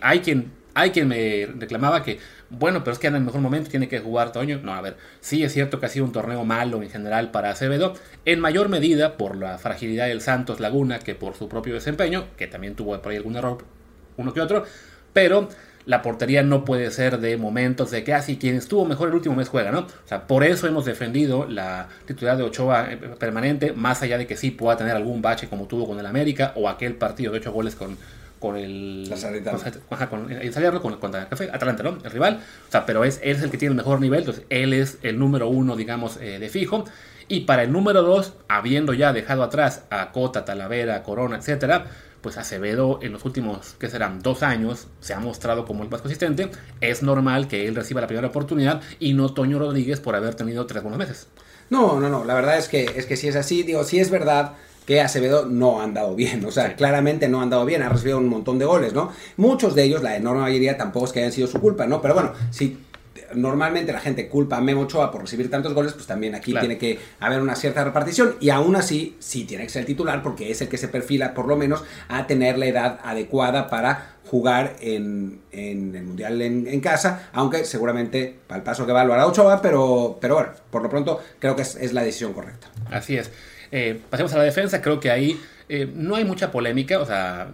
hay 0.00 0.20
quien 0.20 0.59
hay 0.74 0.90
quien 0.90 1.08
me 1.08 1.46
reclamaba 1.58 2.02
que, 2.02 2.18
bueno, 2.48 2.84
pero 2.84 2.92
es 2.92 2.98
que 2.98 3.08
en 3.08 3.16
el 3.16 3.22
mejor 3.22 3.40
momento 3.40 3.70
tiene 3.70 3.88
que 3.88 4.00
jugar 4.00 4.32
Toño. 4.32 4.60
No, 4.62 4.74
a 4.74 4.80
ver, 4.80 4.96
sí 5.20 5.42
es 5.42 5.52
cierto 5.52 5.80
que 5.80 5.86
ha 5.86 5.88
sido 5.88 6.04
un 6.04 6.12
torneo 6.12 6.44
malo 6.44 6.82
en 6.82 6.90
general 6.90 7.30
para 7.30 7.50
Acevedo, 7.50 7.94
en 8.24 8.40
mayor 8.40 8.68
medida 8.68 9.16
por 9.16 9.36
la 9.36 9.58
fragilidad 9.58 10.06
del 10.06 10.20
Santos 10.20 10.60
Laguna 10.60 10.98
que 10.98 11.14
por 11.14 11.34
su 11.34 11.48
propio 11.48 11.74
desempeño, 11.74 12.26
que 12.36 12.46
también 12.46 12.74
tuvo 12.74 13.00
por 13.00 13.12
ahí 13.12 13.18
algún 13.18 13.36
error 13.36 13.64
uno 14.16 14.34
que 14.34 14.40
otro, 14.40 14.64
pero 15.12 15.48
la 15.86 16.02
portería 16.02 16.42
no 16.42 16.64
puede 16.64 16.90
ser 16.90 17.18
de 17.18 17.36
momentos 17.36 17.90
de 17.90 18.04
que 18.04 18.12
así 18.12 18.34
ah, 18.34 18.38
quien 18.38 18.56
estuvo 18.56 18.84
mejor 18.84 19.08
el 19.08 19.14
último 19.14 19.34
mes 19.34 19.48
juega, 19.48 19.70
¿no? 19.70 19.80
O 19.80 19.88
sea, 20.08 20.26
por 20.26 20.44
eso 20.44 20.66
hemos 20.66 20.84
defendido 20.84 21.46
la 21.48 21.88
titularidad 22.06 22.38
de 22.38 22.44
Ochoa 22.44 22.92
eh, 22.92 22.96
permanente, 23.18 23.72
más 23.72 24.02
allá 24.02 24.18
de 24.18 24.26
que 24.26 24.36
sí 24.36 24.50
pueda 24.50 24.76
tener 24.76 24.94
algún 24.94 25.22
bache 25.22 25.48
como 25.48 25.66
tuvo 25.66 25.86
con 25.86 25.98
el 25.98 26.06
América 26.06 26.52
o 26.54 26.68
aquel 26.68 26.94
partido 26.96 27.32
de 27.32 27.38
ocho 27.38 27.52
goles 27.52 27.74
con 27.74 27.96
con 28.40 28.56
el. 28.56 29.04
con, 29.08 30.08
con, 30.08 30.32
el 30.32 30.52
Salerno, 30.52 30.80
con, 30.80 30.96
con 30.96 31.14
Atalanta, 31.14 31.82
¿no? 31.82 31.98
El 32.02 32.10
rival. 32.10 32.40
O 32.68 32.72
sea, 32.72 32.86
pero 32.86 33.04
es, 33.04 33.20
él 33.22 33.36
es 33.36 33.42
el 33.42 33.50
que 33.50 33.58
tiene 33.58 33.72
el 33.72 33.76
mejor 33.76 34.00
nivel, 34.00 34.20
entonces 34.20 34.44
él 34.48 34.72
es 34.72 34.98
el 35.02 35.18
número 35.18 35.48
uno, 35.48 35.76
digamos, 35.76 36.16
eh, 36.16 36.38
de 36.38 36.48
fijo. 36.48 36.84
Y 37.28 37.40
para 37.40 37.62
el 37.62 37.70
número 37.70 38.02
dos, 38.02 38.32
habiendo 38.48 38.92
ya 38.92 39.12
dejado 39.12 39.44
atrás 39.44 39.84
a 39.90 40.10
Cota, 40.10 40.44
Talavera, 40.44 41.04
Corona, 41.04 41.36
etcétera, 41.36 41.86
pues 42.22 42.38
Acevedo 42.38 42.98
en 43.02 43.12
los 43.12 43.24
últimos, 43.24 43.74
que 43.78 43.88
serán 43.88 44.20
dos 44.20 44.42
años, 44.42 44.88
se 45.00 45.14
ha 45.14 45.20
mostrado 45.20 45.64
como 45.64 45.84
el 45.84 45.90
más 45.90 46.00
consistente. 46.00 46.50
Es 46.80 47.02
normal 47.02 47.46
que 47.46 47.68
él 47.68 47.76
reciba 47.76 48.00
la 48.00 48.08
primera 48.08 48.28
oportunidad 48.28 48.80
y 48.98 49.12
no 49.12 49.32
Toño 49.32 49.58
Rodríguez 49.58 50.00
por 50.00 50.16
haber 50.16 50.34
tenido 50.34 50.66
tres 50.66 50.82
buenos 50.82 50.98
meses. 50.98 51.28
No, 51.68 52.00
no, 52.00 52.08
no. 52.08 52.24
La 52.24 52.34
verdad 52.34 52.58
es 52.58 52.68
que, 52.68 52.84
es 52.96 53.06
que 53.06 53.16
si 53.16 53.28
es 53.28 53.36
así, 53.36 53.62
digo, 53.62 53.84
si 53.84 54.00
es 54.00 54.10
verdad 54.10 54.54
que 54.86 55.00
Acevedo 55.00 55.46
no 55.46 55.80
ha 55.80 55.84
andado 55.84 56.14
bien, 56.14 56.44
o 56.44 56.50
sea, 56.50 56.74
claramente 56.74 57.28
no 57.28 57.40
ha 57.40 57.42
andado 57.42 57.64
bien, 57.64 57.82
ha 57.82 57.88
recibido 57.88 58.18
un 58.18 58.28
montón 58.28 58.58
de 58.58 58.64
goles, 58.64 58.92
¿no? 58.92 59.12
Muchos 59.36 59.74
de 59.74 59.84
ellos, 59.84 60.02
la 60.02 60.16
enorme 60.16 60.42
mayoría, 60.42 60.76
tampoco 60.76 61.06
es 61.06 61.12
que 61.12 61.20
hayan 61.20 61.32
sido 61.32 61.46
su 61.46 61.60
culpa, 61.60 61.86
¿no? 61.86 62.02
Pero 62.02 62.14
bueno, 62.14 62.32
si 62.50 62.78
normalmente 63.34 63.92
la 63.92 64.00
gente 64.00 64.28
culpa 64.28 64.56
a 64.56 64.60
Memo 64.60 64.82
Ochoa 64.82 65.10
por 65.10 65.22
recibir 65.22 65.50
tantos 65.50 65.74
goles, 65.74 65.92
pues 65.92 66.06
también 66.06 66.34
aquí 66.34 66.54
tiene 66.54 66.78
que 66.78 66.98
haber 67.20 67.40
una 67.40 67.54
cierta 67.54 67.84
repartición 67.84 68.36
y 68.40 68.50
aún 68.50 68.76
así 68.76 69.16
sí 69.18 69.44
tiene 69.44 69.64
que 69.64 69.70
ser 69.70 69.80
el 69.80 69.86
titular 69.86 70.22
porque 70.22 70.50
es 70.50 70.60
el 70.60 70.68
que 70.68 70.78
se 70.78 70.88
perfila 70.88 71.34
por 71.34 71.46
lo 71.46 71.56
menos 71.56 71.84
a 72.08 72.26
tener 72.26 72.58
la 72.58 72.66
edad 72.66 73.00
adecuada 73.02 73.68
para 73.68 74.16
jugar 74.26 74.76
en, 74.80 75.40
el 75.50 76.02
Mundial 76.04 76.40
en, 76.40 76.80
casa, 76.80 77.30
aunque 77.32 77.64
seguramente 77.64 78.36
para 78.46 78.58
el 78.58 78.64
paso 78.64 78.86
que 78.86 78.92
va 78.92 79.04
lo 79.04 79.12
hará 79.12 79.26
Ochoa, 79.26 79.60
pero, 79.60 80.18
pero 80.20 80.34
bueno, 80.34 80.50
por 80.70 80.82
lo 80.82 80.88
pronto 80.88 81.20
creo 81.38 81.56
que 81.56 81.62
es, 81.62 81.74
es 81.76 81.92
la 81.92 82.02
decisión 82.02 82.32
correcta. 82.32 82.68
Así 82.90 83.16
es. 83.16 83.30
Eh, 83.72 84.00
pasemos 84.10 84.32
a 84.34 84.38
la 84.38 84.44
defensa, 84.44 84.82
creo 84.82 84.98
que 85.00 85.10
ahí 85.10 85.38
eh, 85.72 85.88
no 85.94 86.16
hay 86.16 86.24
mucha 86.24 86.50
polémica, 86.50 86.98
o 86.98 87.06
sea, 87.06 87.48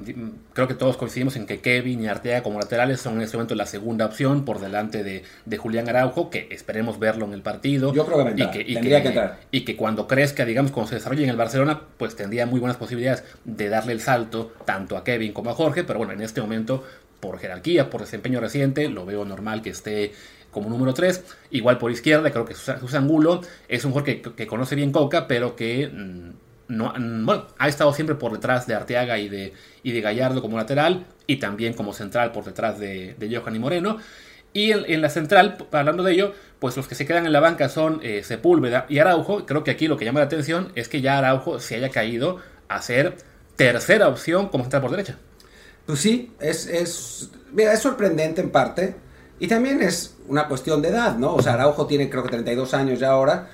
creo 0.54 0.66
que 0.66 0.72
todos 0.72 0.96
coincidimos 0.96 1.36
en 1.36 1.44
que 1.44 1.60
Kevin 1.60 2.02
y 2.02 2.06
Arteaga 2.06 2.42
como 2.42 2.58
laterales 2.58 2.98
son 2.98 3.16
en 3.16 3.20
este 3.20 3.36
momento 3.36 3.54
la 3.54 3.66
segunda 3.66 4.06
opción 4.06 4.46
por 4.46 4.58
delante 4.58 5.04
de, 5.04 5.56
Julián 5.58 5.86
Araujo, 5.86 6.30
que 6.30 6.48
esperemos 6.50 6.98
verlo 6.98 7.26
en 7.26 7.34
el 7.34 7.42
partido. 7.42 7.92
Yo 7.92 8.06
creo 8.06 8.24
que, 8.24 8.42
y 8.42 8.50
que, 8.50 8.72
tendría 8.72 9.02
que, 9.02 9.08
entrar. 9.08 9.40
Y 9.50 9.66
que 9.66 9.76
cuando 9.76 10.08
crezca, 10.08 10.46
digamos, 10.46 10.70
cuando 10.70 10.88
se 10.88 10.94
desarrolle 10.94 11.24
en 11.24 11.28
el 11.28 11.36
Barcelona, 11.36 11.82
pues 11.98 12.16
tendría 12.16 12.46
muy 12.46 12.58
buenas 12.58 12.78
posibilidades 12.78 13.22
de 13.44 13.68
darle 13.68 13.92
el 13.92 14.00
salto 14.00 14.54
tanto 14.64 14.96
a 14.96 15.04
Kevin 15.04 15.34
como 15.34 15.50
a 15.50 15.54
Jorge, 15.54 15.84
pero 15.84 15.98
bueno, 15.98 16.14
en 16.14 16.22
este 16.22 16.40
momento 16.40 16.84
por 17.20 17.38
jerarquía, 17.38 17.90
por 17.90 18.00
desempeño 18.00 18.40
reciente, 18.40 18.88
lo 18.88 19.04
veo 19.04 19.26
normal 19.26 19.60
que 19.60 19.70
esté 19.70 20.12
como 20.56 20.70
número 20.70 20.94
3. 20.94 21.22
Igual 21.50 21.76
por 21.76 21.90
izquierda, 21.90 22.30
creo 22.30 22.46
que 22.46 22.54
Susan 22.54 23.02
Angulo 23.02 23.42
es 23.68 23.84
un 23.84 23.92
jugador 23.92 24.34
que, 24.34 24.46
conoce 24.46 24.74
bien 24.74 24.90
Coca, 24.90 25.28
pero 25.28 25.54
que 25.54 25.86
mm, 25.86 26.30
no, 26.68 26.94
mm, 26.98 27.26
bueno, 27.26 27.46
ha 27.58 27.68
estado 27.68 27.92
siempre 27.92 28.16
por 28.16 28.32
detrás 28.32 28.66
de 28.66 28.74
Arteaga 28.74 29.18
y 29.18 29.28
de, 29.28 29.52
y 29.82 29.92
de 29.92 30.00
Gallardo 30.00 30.40
como 30.40 30.56
lateral, 30.56 31.04
y 31.26 31.36
también 31.36 31.74
como 31.74 31.92
central 31.92 32.32
por 32.32 32.44
detrás 32.44 32.78
de, 32.78 33.14
de 33.18 33.36
Johan 33.36 33.54
y 33.54 33.58
Moreno. 33.58 33.98
Y 34.54 34.70
en, 34.72 35.02
la 35.02 35.10
central, 35.10 35.58
hablando 35.70 36.02
de 36.02 36.14
ello, 36.14 36.32
pues 36.58 36.74
los 36.78 36.88
que 36.88 36.94
se 36.94 37.04
quedan 37.04 37.26
en 37.26 37.32
la 37.32 37.40
banca 37.40 37.68
son 37.68 38.00
eh, 38.02 38.22
Sepúlveda 38.24 38.86
y 38.88 38.98
Araujo. 38.98 39.44
Creo 39.44 39.62
que 39.62 39.70
aquí 39.70 39.86
lo 39.86 39.98
que 39.98 40.06
llama 40.06 40.20
la 40.20 40.26
atención 40.26 40.72
es 40.74 40.88
que 40.88 41.02
ya 41.02 41.18
Araujo 41.18 41.60
se 41.60 41.74
haya 41.74 41.90
caído 41.90 42.38
a 42.68 42.80
ser 42.80 43.18
tercera 43.56 44.08
opción 44.08 44.48
como 44.48 44.64
central 44.64 44.80
por 44.80 44.92
derecha. 44.92 45.18
Pues 45.84 46.00
sí, 46.00 46.32
es, 46.40 46.66
es, 46.68 47.30
es 47.54 47.80
sorprendente 47.80 48.40
en 48.40 48.50
parte. 48.50 48.94
Y 49.38 49.48
también 49.48 49.82
es 49.82 50.14
una 50.28 50.48
cuestión 50.48 50.80
de 50.82 50.88
edad, 50.88 51.16
¿no? 51.16 51.34
O 51.34 51.42
sea, 51.42 51.54
Araujo 51.54 51.86
tiene 51.86 52.08
creo 52.08 52.22
que 52.22 52.30
32 52.30 52.74
años 52.74 52.98
ya 52.98 53.10
ahora, 53.10 53.50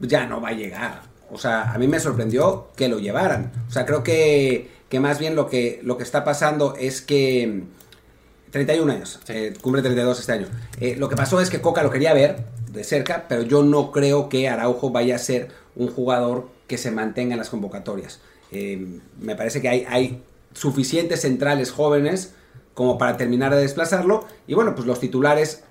ya 0.00 0.26
no 0.26 0.40
va 0.40 0.48
a 0.48 0.52
llegar. 0.52 1.02
O 1.30 1.38
sea, 1.38 1.72
a 1.72 1.78
mí 1.78 1.88
me 1.88 2.00
sorprendió 2.00 2.68
que 2.76 2.88
lo 2.88 2.98
llevaran. 2.98 3.52
O 3.68 3.70
sea, 3.70 3.84
creo 3.84 4.02
que, 4.02 4.70
que 4.88 5.00
más 5.00 5.18
bien 5.18 5.34
lo 5.34 5.48
que, 5.48 5.80
lo 5.82 5.96
que 5.96 6.02
está 6.02 6.24
pasando 6.24 6.74
es 6.76 7.02
que... 7.02 7.64
31 8.50 8.90
años, 8.90 9.20
eh, 9.28 9.52
cumple 9.60 9.82
32 9.82 10.20
este 10.20 10.32
año. 10.32 10.46
Eh, 10.80 10.96
lo 10.96 11.10
que 11.10 11.16
pasó 11.16 11.40
es 11.40 11.50
que 11.50 11.60
Coca 11.60 11.82
lo 11.82 11.90
quería 11.90 12.14
ver 12.14 12.44
de 12.70 12.84
cerca, 12.84 13.26
pero 13.28 13.42
yo 13.42 13.62
no 13.62 13.90
creo 13.90 14.30
que 14.30 14.48
Araujo 14.48 14.90
vaya 14.90 15.16
a 15.16 15.18
ser 15.18 15.48
un 15.74 15.88
jugador 15.88 16.48
que 16.66 16.78
se 16.78 16.90
mantenga 16.90 17.34
en 17.34 17.38
las 17.38 17.50
convocatorias. 17.50 18.20
Eh, 18.52 19.00
me 19.20 19.36
parece 19.36 19.60
que 19.60 19.68
hay, 19.68 19.84
hay 19.88 20.22
suficientes 20.54 21.20
centrales 21.20 21.70
jóvenes 21.70 22.32
como 22.76 22.98
para 22.98 23.16
terminar 23.16 23.54
de 23.54 23.62
desplazarlo. 23.62 24.26
Y 24.46 24.52
bueno, 24.52 24.74
pues 24.74 24.86
los 24.86 25.00
titulares 25.00 25.64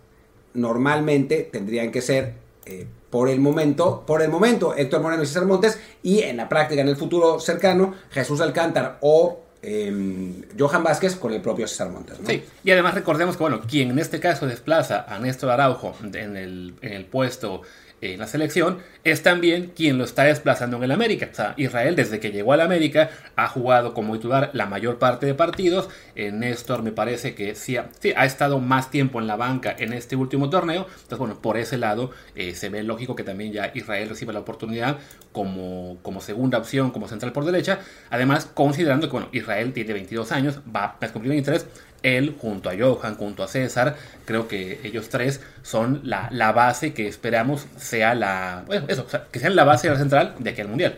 normalmente 0.55 1.47
tendrían 1.51 1.91
que 1.91 2.01
ser 2.01 2.33
eh, 2.65 2.88
por 3.12 3.29
el 3.29 3.39
momento, 3.39 4.03
por 4.07 4.24
el 4.24 4.29
momento 4.29 4.75
Héctor 4.75 5.01
Moreno 5.03 5.21
y 5.21 5.27
César 5.27 5.45
Montes 5.45 5.79
y 6.01 6.21
en 6.21 6.38
la 6.38 6.50
práctica, 6.50 6.81
en 6.81 6.88
el 6.88 6.95
futuro 6.97 7.39
cercano, 7.39 7.93
Jesús 8.09 8.41
Alcántar 8.41 8.97
o 9.01 9.39
em, 9.62 10.41
Johan 10.57 10.83
Vázquez 10.83 11.15
con 11.15 11.31
el 11.31 11.41
propio 11.43 11.67
César 11.67 11.91
Montes. 11.91 12.17
Sí, 12.25 12.43
y 12.63 12.71
además 12.71 12.95
recordemos 12.95 13.38
que, 13.38 13.43
bueno, 13.43 13.62
quien 13.69 13.91
en 13.91 14.00
este 14.00 14.19
caso 14.19 14.47
desplaza 14.47 15.05
a 15.07 15.19
Néstor 15.19 15.51
Araujo 15.51 15.93
en 16.12 16.35
el, 16.35 16.74
en 16.81 16.93
el 16.93 17.05
puesto 17.05 17.62
en 18.01 18.19
la 18.19 18.27
selección, 18.27 18.79
es 19.03 19.23
también 19.23 19.71
quien 19.75 19.97
lo 19.97 20.03
está 20.03 20.23
desplazando 20.23 20.77
en 20.77 20.83
el 20.83 20.91
América. 20.91 21.29
O 21.31 21.35
sea, 21.35 21.53
Israel 21.57 21.95
desde 21.95 22.19
que 22.19 22.31
llegó 22.31 22.53
al 22.53 22.61
América 22.61 23.09
ha 23.35 23.47
jugado 23.47 23.93
como 23.93 24.15
titular 24.15 24.49
la 24.53 24.65
mayor 24.65 24.99
parte 24.99 25.25
de 25.25 25.33
partidos. 25.33 25.89
Eh, 26.15 26.31
Néstor 26.31 26.83
me 26.83 26.91
parece 26.91 27.35
que 27.35 27.55
sí 27.55 27.77
ha, 27.77 28.25
estado 28.25 28.59
más 28.59 28.91
tiempo 28.91 29.19
en 29.19 29.27
la 29.27 29.35
banca 29.35 29.75
en 29.77 29.93
este 29.93 30.15
último 30.15 30.49
torneo. 30.49 30.87
Entonces, 30.87 31.17
bueno, 31.17 31.39
por 31.41 31.57
ese 31.57 31.77
lado 31.77 32.11
eh, 32.35 32.55
se 32.55 32.69
ve 32.69 32.83
lógico 32.83 33.15
que 33.15 33.23
también 33.23 33.51
ya 33.51 33.71
Israel 33.73 34.09
reciba 34.09 34.33
la 34.33 34.39
oportunidad 34.39 34.97
como, 35.31 35.97
como 36.01 36.21
segunda 36.21 36.57
opción, 36.57 36.91
como 36.91 37.07
central 37.07 37.31
por 37.31 37.45
derecha. 37.45 37.79
Además, 38.09 38.49
considerando 38.53 39.07
que, 39.07 39.13
bueno, 39.13 39.29
Israel 39.31 39.73
tiene 39.73 39.93
22 39.93 40.31
años, 40.31 40.59
va 40.73 40.97
a 40.99 41.07
cumplir 41.09 41.31
23, 41.31 41.65
él 42.05 42.35
junto 42.39 42.69
a 42.69 42.74
Johan, 42.77 43.15
junto 43.15 43.43
a 43.43 43.47
César, 43.47 43.95
creo 44.25 44.47
que 44.47 44.79
ellos 44.83 45.09
tres 45.09 45.41
son 45.63 46.01
la, 46.03 46.29
la 46.31 46.51
base 46.51 46.93
que 46.93 47.07
esperamos 47.07 47.65
sea 47.77 48.13
la, 48.13 48.63
bueno, 48.67 48.85
eso, 48.88 49.07
que 49.31 49.39
sean 49.39 49.55
la 49.55 49.63
base 49.63 49.93
central 49.97 50.35
de 50.39 50.51
aquel 50.51 50.67
mundial. 50.67 50.97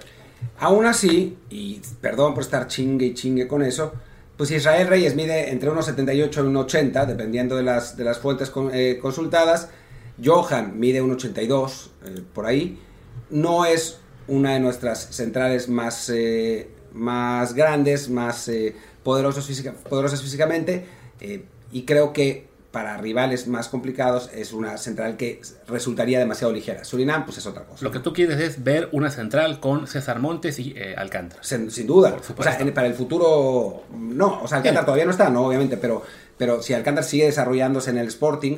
Aún 0.60 0.86
así, 0.86 1.38
y 1.50 1.82
perdón 2.02 2.34
por 2.34 2.44
estar 2.44 2.68
chingue 2.68 3.08
y 3.08 3.14
chingue 3.14 3.48
con 3.48 3.64
eso, 3.64 3.94
pues 4.36 4.52
Israel 4.52 4.88
Reyes 4.88 5.16
mide 5.16 5.50
entre 5.50 5.70
unos 5.70 5.86
78 5.86 6.44
y 6.44 6.48
1,80, 6.48 7.06
dependiendo 7.06 7.56
de 7.56 7.64
las, 7.64 7.98
de 7.98 8.04
las 8.04 8.20
fuentes 8.20 8.52
eh, 8.74 9.00
consultadas. 9.02 9.70
Johan 10.24 10.80
mide 10.80 11.02
1,82 11.02 11.90
eh, 12.06 12.22
por 12.34 12.46
ahí. 12.46 12.80
No 13.30 13.66
es 13.66 14.00
una 14.28 14.54
de 14.54 14.60
nuestras 14.60 15.08
centrales 15.16 15.70
más, 15.70 16.10
eh, 16.10 16.70
más 16.94 17.54
grandes, 17.54 18.10
más 18.10 18.52
poderosas, 19.04 19.50
poderosas 19.90 20.22
físicamente 20.22 20.97
eh, 21.20 21.46
y 21.72 21.84
creo 21.84 22.14
que 22.14 22.48
para 22.72 22.98
rivales 22.98 23.48
más 23.48 23.70
complicados 23.70 24.30
es 24.36 24.54
una 24.54 24.78
central 24.78 25.18
que 25.18 25.42
resultaría 25.68 26.20
demasiado 26.20 26.54
ligera. 26.54 26.84
Surinam, 26.84 27.26
pues 27.26 27.38
es 27.38 27.46
otra 27.46 27.64
cosa. 27.64 27.84
Lo 27.84 27.92
que 27.92 28.00
tú 28.00 28.14
quieres 28.14 28.40
es 28.40 28.64
ver 28.64 28.90
una 28.92 29.10
central 29.10 29.60
con 29.60 29.88
César 29.88 30.20
Montes 30.20 30.60
y 30.60 30.74
eh, 30.76 30.94
Alcántara. 30.96 31.42
Sin, 31.44 31.70
duda. 31.88 32.18
O 32.38 32.44
sea, 32.44 32.58
para 32.74 32.88
el 32.88 32.94
futuro, 32.94 33.84
no. 33.98 34.44
O 34.44 34.48
sea, 34.48 34.58
Alcántara 34.58 34.86
todavía 34.86 35.06
no 35.06 35.12
está, 35.12 35.30
no, 35.30 35.48
obviamente, 35.48 35.78
pero, 35.78 36.04
pero 36.38 36.62
si 36.62 36.74
Alcántara 36.74 37.08
sigue 37.08 37.26
desarrollándose 37.26 37.90
en 37.90 37.98
el 37.98 38.08
Sporting, 38.08 38.58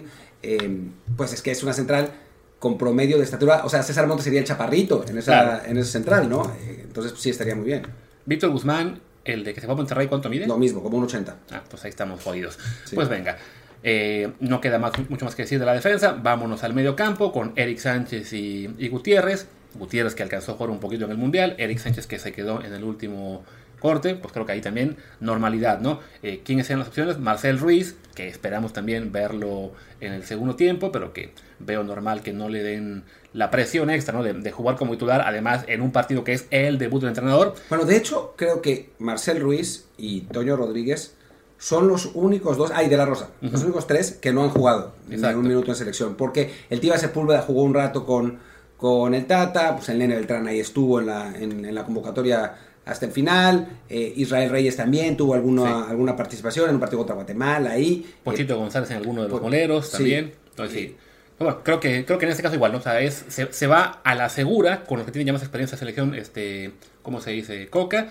pues 1.16 1.34
es 1.34 1.42
que 1.42 1.52
es 1.52 1.64
una 1.64 1.74
central 1.74 2.12
con 2.60 2.78
promedio 2.78 3.18
de 3.18 3.24
estatura, 3.24 3.62
o 3.64 3.70
sea, 3.70 3.84
César 3.84 4.06
Montes 4.06 4.26
sería 4.26 4.42
el 4.42 4.46
chaparrito 4.46 5.06
en 5.08 5.18
esa, 5.18 5.66
en 5.66 5.78
esa 5.78 5.92
central, 5.92 6.30
¿no? 6.30 6.52
entonces 6.68 7.14
sí 7.18 7.30
estaría 7.30 7.56
muy 7.56 7.66
bien. 7.66 7.84
Víctor 8.26 8.50
Guzmán, 8.52 9.00
el 9.26 9.44
de 9.44 9.54
que 9.54 9.62
se 9.62 9.68
fue 9.68 9.74
a 9.74 9.78
Monterrey, 9.78 10.08
¿cuánto 10.08 10.30
mide? 10.30 10.48
Lo 10.48 10.58
mismo, 10.58 10.82
como 10.82 10.98
un 10.98 11.04
80. 11.06 11.36
Ah, 11.52 11.64
pues 11.70 11.84
ahí 11.84 11.90
estamos 11.90 12.22
jodidos. 12.24 12.58
Pues 12.94 13.10
venga. 13.10 13.38
Eh, 13.82 14.34
no 14.40 14.60
queda 14.60 14.78
más, 14.78 14.92
mucho 15.10 15.26
más 15.26 15.36
que 15.36 15.44
decir 15.44 15.60
de 15.60 15.66
la 15.66 15.74
defensa. 15.74 16.18
Vámonos 16.22 16.64
al 16.64 16.74
medio 16.74 16.96
campo 16.96 17.32
con 17.32 17.54
Eric 17.56 17.80
Sánchez 17.80 18.34
y, 18.34 18.88
Gutiérrez. 18.90 19.48
Gutiérrez 19.76 20.16
que 20.16 20.24
alcanzó 20.24 20.54
a 20.54 20.56
jugar 20.56 20.72
un 20.72 20.80
poquito 20.80 21.06
en 21.06 21.12
el 21.12 21.18
Mundial. 21.18 21.56
Eric 21.58 21.80
Sánchez 21.80 22.08
que 22.08 22.20
se 22.20 22.32
quedó 22.32 22.64
en 22.64 22.74
el 22.74 22.84
último 22.84 23.44
corte. 23.80 24.16
Pues 24.16 24.34
creo 24.34 24.46
que 24.46 24.54
ahí 24.54 24.62
también 24.62 24.98
normalidad, 25.20 25.80
¿no? 25.80 26.00
Eh, 26.24 26.42
¿Quiénes 26.44 26.68
sean 26.68 26.80
las 26.80 26.90
opciones? 26.90 27.20
Marcel 27.20 27.60
Ruiz, 27.60 27.96
que 28.16 28.28
esperamos 28.28 28.74
también 28.74 29.12
verlo 29.12 29.72
en 30.02 30.14
el 30.14 30.24
segundo 30.24 30.56
tiempo, 30.56 30.92
pero 30.92 31.14
que 31.14 31.32
veo 31.60 31.84
normal 31.84 32.22
que 32.22 32.34
no 32.34 32.50
le 32.50 32.64
den 32.64 33.04
la 33.34 33.52
presión 33.52 33.90
extra 33.90 34.14
¿no? 34.14 34.24
de, 34.24 34.52
jugar 34.52 34.76
como 34.76 34.94
titular, 34.94 35.22
además 35.22 35.64
en 35.68 35.82
un 35.82 35.92
partido 35.92 36.24
que 36.24 36.34
es 36.34 36.46
el 36.52 36.78
debut 36.78 37.02
del 37.02 37.10
entrenador. 37.10 37.56
Bueno, 37.70 37.86
de 37.86 37.96
hecho, 37.96 38.34
creo 38.36 38.62
que 38.62 38.90
Marcel 39.00 39.40
Ruiz 39.40 39.86
y 39.98 40.22
Toño 40.22 40.56
Rodríguez 40.56 41.16
son 41.58 41.88
los 41.88 42.12
únicos 42.14 42.58
dos, 42.58 42.72
ay, 42.74 42.88
de 42.88 42.98
la 42.98 43.06
Rosa, 43.06 43.30
los 43.42 43.64
únicos 43.64 43.86
tres 43.86 44.14
que 44.14 44.32
no 44.32 44.44
han 44.44 44.50
jugado 44.50 44.94
en 45.10 45.24
un 45.38 45.48
minuto 45.48 45.72
en 45.72 45.76
selección, 45.76 46.16
porque 46.16 46.52
el 46.70 46.80
Tiva 46.80 46.98
Sepúlveda 46.98 47.42
jugó 47.42 47.64
un 47.64 47.74
rato 47.74 48.06
con, 48.06 48.40
con 48.78 49.14
el 49.14 49.26
Tata, 49.26 49.76
pues 49.76 49.90
el 49.90 50.00
Nene 50.00 50.16
Beltrán 50.16 50.48
ahí 50.48 50.60
estuvo 50.60 51.00
en 51.02 51.08
la, 51.08 51.36
en, 51.36 51.76
la 51.76 51.84
convocatoria 51.84 52.56
hasta 52.86 53.06
el 53.06 53.12
final. 53.12 53.82
Eh, 53.90 54.14
Israel 54.16 54.50
Reyes 54.50 54.78
también 54.78 55.18
tuvo 55.18 55.34
alguna, 55.34 55.84
alguna 55.90 56.16
participación 56.16 56.70
en 56.70 56.76
un 56.76 56.80
partido 56.80 57.00
contra 57.00 57.16
Guatemala 57.16 57.72
ahí. 57.72 58.10
Pochito 58.24 58.58
González 58.58 58.90
en 58.92 58.98
alguno 58.98 59.24
de 59.24 59.30
los 59.30 59.42
moleros 59.42 59.92
también. 59.92 60.32
Entonces, 60.52 60.80
sí. 60.80 60.96
Bueno, 61.40 61.64
creo 61.64 61.80
que, 61.80 62.06
creo 62.06 62.18
que 62.18 62.26
en 62.26 62.32
este 62.32 62.44
caso 62.44 62.56
igual, 62.56 62.74
¿no? 62.74 62.80
O 62.80 62.82
sea, 62.82 63.00
es, 63.00 63.26
se, 63.28 63.68
va 63.68 64.02
a 64.04 64.16
la 64.16 64.30
segura 64.30 64.84
con 64.84 64.98
los 64.98 65.06
que 65.06 65.12
tienen 65.12 65.28
ya 65.28 65.34
más 65.34 65.42
experiencia 65.42 65.76
de 65.76 65.80
selección, 65.80 66.14
este, 66.14 66.74
¿cómo 67.02 67.22
se 67.22 67.32
dice? 67.32 67.70
Coca. 67.70 68.10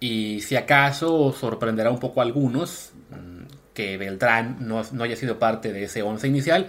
Y 0.00 0.40
si 0.40 0.56
acaso 0.56 1.32
sorprenderá 1.32 1.90
un 1.90 2.00
poco 2.00 2.20
a 2.20 2.24
algunos 2.24 2.92
mm, 3.10 3.42
que 3.74 3.98
Beltrán 3.98 4.56
no, 4.60 4.82
no 4.92 5.04
haya 5.04 5.16
sido 5.16 5.38
parte 5.38 5.72
de 5.72 5.84
ese 5.84 6.02
once 6.02 6.26
inicial. 6.26 6.68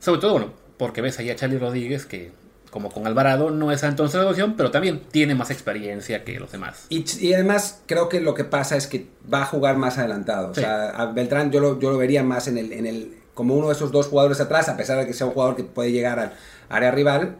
Sobre 0.00 0.20
todo, 0.20 0.32
bueno, 0.32 0.52
porque 0.76 1.00
ves 1.00 1.18
ahí 1.18 1.30
a 1.30 1.36
Charlie 1.36 1.58
Rodríguez 1.58 2.06
que 2.06 2.32
como 2.76 2.90
con 2.90 3.06
Alvarado, 3.06 3.50
no 3.50 3.72
es 3.72 3.82
entonces 3.84 4.20
la 4.20 4.28
opción, 4.28 4.54
pero 4.54 4.70
también 4.70 5.00
tiene 5.10 5.34
más 5.34 5.50
experiencia 5.50 6.24
que 6.24 6.38
los 6.38 6.52
demás. 6.52 6.84
Y, 6.90 7.32
además 7.32 7.80
creo 7.86 8.10
que 8.10 8.20
lo 8.20 8.34
que 8.34 8.44
pasa 8.44 8.76
es 8.76 8.86
que 8.86 9.06
va 9.32 9.42
a 9.42 9.46
jugar 9.46 9.78
más 9.78 9.96
adelantado. 9.96 10.50
O 10.50 10.54
sea, 10.54 10.90
a 10.90 11.06
Beltrán 11.06 11.50
yo 11.50 11.60
lo, 11.60 11.80
yo 11.80 11.90
lo 11.90 11.96
vería 11.96 12.22
más 12.22 12.48
en 12.48 12.58
el, 12.58 12.72
en 12.74 12.84
el, 12.84 13.16
como 13.36 13.54
uno 13.54 13.68
de 13.68 13.74
esos 13.74 13.92
dos 13.92 14.06
jugadores 14.06 14.40
atrás, 14.40 14.70
a 14.70 14.78
pesar 14.78 14.98
de 14.98 15.06
que 15.06 15.12
sea 15.12 15.26
un 15.26 15.34
jugador 15.34 15.56
que 15.56 15.62
puede 15.62 15.92
llegar 15.92 16.18
al 16.18 16.32
área 16.70 16.90
rival, 16.90 17.36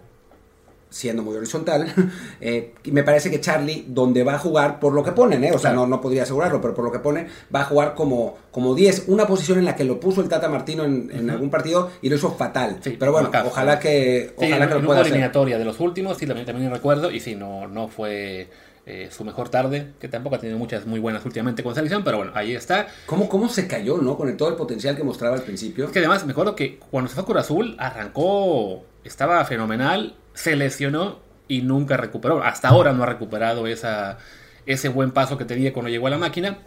siendo 0.91 1.23
muy 1.23 1.35
horizontal. 1.37 1.93
Eh, 2.39 2.75
y 2.85 2.93
me 2.93 3.03
parece 3.03 3.31
que 3.31 3.41
Charlie, 3.41 3.87
donde 3.89 4.23
va 4.23 4.35
a 4.35 4.39
jugar, 4.39 4.79
por 4.79 4.93
lo 4.93 5.03
que 5.03 5.13
ponen, 5.13 5.43
¿eh? 5.43 5.53
o 5.53 5.59
sea, 5.59 5.73
no, 5.73 5.87
no 5.87 6.03
podría 6.03 6.25
asegurarlo, 6.25 6.61
pero 6.61 6.75
por 6.75 6.85
lo 6.85 6.93
que 6.93 6.99
pone, 6.99 7.27
va 7.53 7.63
a 7.63 7.65
jugar 7.65 7.95
como, 7.95 8.37
como 8.51 8.75
10, 8.75 9.05
una 9.09 9.27
posición 9.27 9.59
en 9.59 9.65
la 9.65 9.75
que 9.75 9.85
lo 9.85 9.99
puso 9.99 10.21
el 10.21 10.29
Tata 10.29 10.51
Martino 10.51 10.85
en, 10.85 11.31
algún 11.31 11.49
partido 11.49 11.91
y 12.03 12.11
lo 12.11 12.17
hizo 12.17 12.31
fatal. 12.33 12.79
pero 12.99 13.11
bueno, 13.11 13.31
ojalá 13.47 13.79
que, 13.79 14.35
ojalá 14.37 14.69
que 14.69 14.75
lo 14.75 14.85
pueda 14.85 15.01
hacer. 15.01 15.13
eliminatoria 15.13 15.59
de 15.59 15.65
los 15.65 15.81
últimos, 15.81 16.19
sí, 16.19 16.27
también, 16.27 16.47
también 16.47 16.71
recuerdo, 16.71 17.11
y 17.11 17.21
sí, 17.21 17.35
no, 17.35 17.67
no 17.67 17.89
fue 17.89 18.51
eh, 18.89 19.09
su 19.11 19.25
mejor 19.25 19.49
tarde, 19.49 19.95
que 19.99 20.07
tampoco 20.07 20.37
ha 20.37 20.39
tenido 20.39 20.59
muchas 20.59 20.87
muy 20.87 21.01
buenas 21.01 21.25
últimamente 21.27 21.65
con 21.65 21.75
selección, 21.75 22.05
pero 22.05 22.19
bueno, 22.19 22.31
ahí 22.37 22.55
está. 22.55 22.87
¿Cómo, 23.07 23.29
cómo 23.29 23.49
se 23.49 23.67
cayó, 23.67 23.99
no? 23.99 24.17
Con 24.17 24.35
todo 24.37 24.49
el 24.49 24.55
potencial 24.55 24.97
que 24.97 25.03
mostraba 25.03 25.35
al 25.35 25.43
principio. 25.43 25.87
Es 25.87 25.91
que 25.91 25.99
además 25.99 26.25
me 26.25 26.31
acuerdo 26.31 26.55
que 26.55 26.79
cuando 26.79 27.09
se 27.09 27.15
fue 27.15 27.25
a 27.25 27.27
Cruz 27.27 27.39
Azul 27.39 27.75
arrancó, 27.81 28.85
estaba 29.03 29.45
fenomenal, 29.45 30.15
se 30.35 30.55
lesionó 30.55 31.19
y 31.49 31.63
nunca 31.63 31.97
recuperó. 31.97 32.45
Hasta 32.45 32.69
ahora 32.69 32.93
no 32.93 33.03
ha 33.03 33.07
recuperado 33.07 33.67
esa, 33.67 34.19
ese 34.67 34.89
buen 34.89 35.11
paso 35.11 35.37
que 35.37 35.45
tenía 35.45 35.73
cuando 35.73 35.91
llegó 35.91 36.07
a 36.07 36.11
la 36.11 36.19
máquina. 36.19 36.59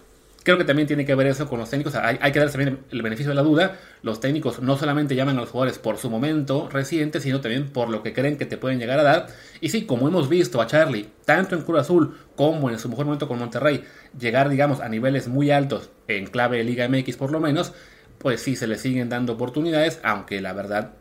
Creo 0.49 0.57
que 0.57 0.65
también 0.65 0.87
tiene 0.87 1.05
que 1.05 1.13
ver 1.13 1.27
eso 1.27 1.47
con 1.47 1.59
los 1.59 1.69
técnicos. 1.69 1.93
hay, 1.93 2.31
que 2.31 2.39
darse 2.39 2.57
también 2.57 2.79
el 2.89 3.03
beneficio 3.03 3.29
de 3.29 3.35
la 3.35 3.43
duda. 3.43 3.77
Los 4.01 4.19
técnicos 4.19 4.63
no 4.63 4.79
solamente 4.79 5.13
llaman 5.13 5.37
a 5.37 5.41
los 5.41 5.51
jugadores 5.51 5.77
por 5.77 5.97
su 5.97 6.09
momento 6.09 6.67
reciente, 6.73 7.21
sino 7.21 7.39
también 7.39 7.69
por 7.69 7.87
lo 7.87 8.01
que 8.01 8.13
creen 8.13 8.35
que 8.35 8.47
te 8.47 8.57
pueden 8.57 8.79
llegar 8.79 8.99
a 8.99 9.03
dar. 9.03 9.27
Y 9.61 9.69
sí, 9.69 9.85
como 9.85 10.07
hemos 10.07 10.27
visto 10.27 10.59
a 10.59 10.65
Charlie, 10.65 11.07
tanto 11.23 11.55
en 11.55 11.61
Cruz 11.61 11.81
Azul 11.81 12.17
como 12.35 12.71
en 12.71 12.79
su 12.79 12.89
mejor 12.89 13.05
momento 13.05 13.27
con 13.27 13.37
Monterrey, 13.37 13.83
llegar, 14.19 14.49
digamos, 14.49 14.79
a 14.79 14.89
niveles 14.89 15.27
muy 15.27 15.51
altos 15.51 15.91
en 16.07 16.25
clave 16.25 16.57
de 16.57 16.63
Liga 16.63 16.89
MX 16.89 17.15
por 17.15 17.31
lo 17.31 17.39
menos, 17.39 17.73
pues 18.17 18.41
sí 18.41 18.55
se 18.55 18.65
le 18.65 18.79
siguen 18.79 19.07
dando 19.07 19.33
oportunidades, 19.33 19.99
aunque 20.01 20.41
la 20.41 20.53
verdad 20.53 20.93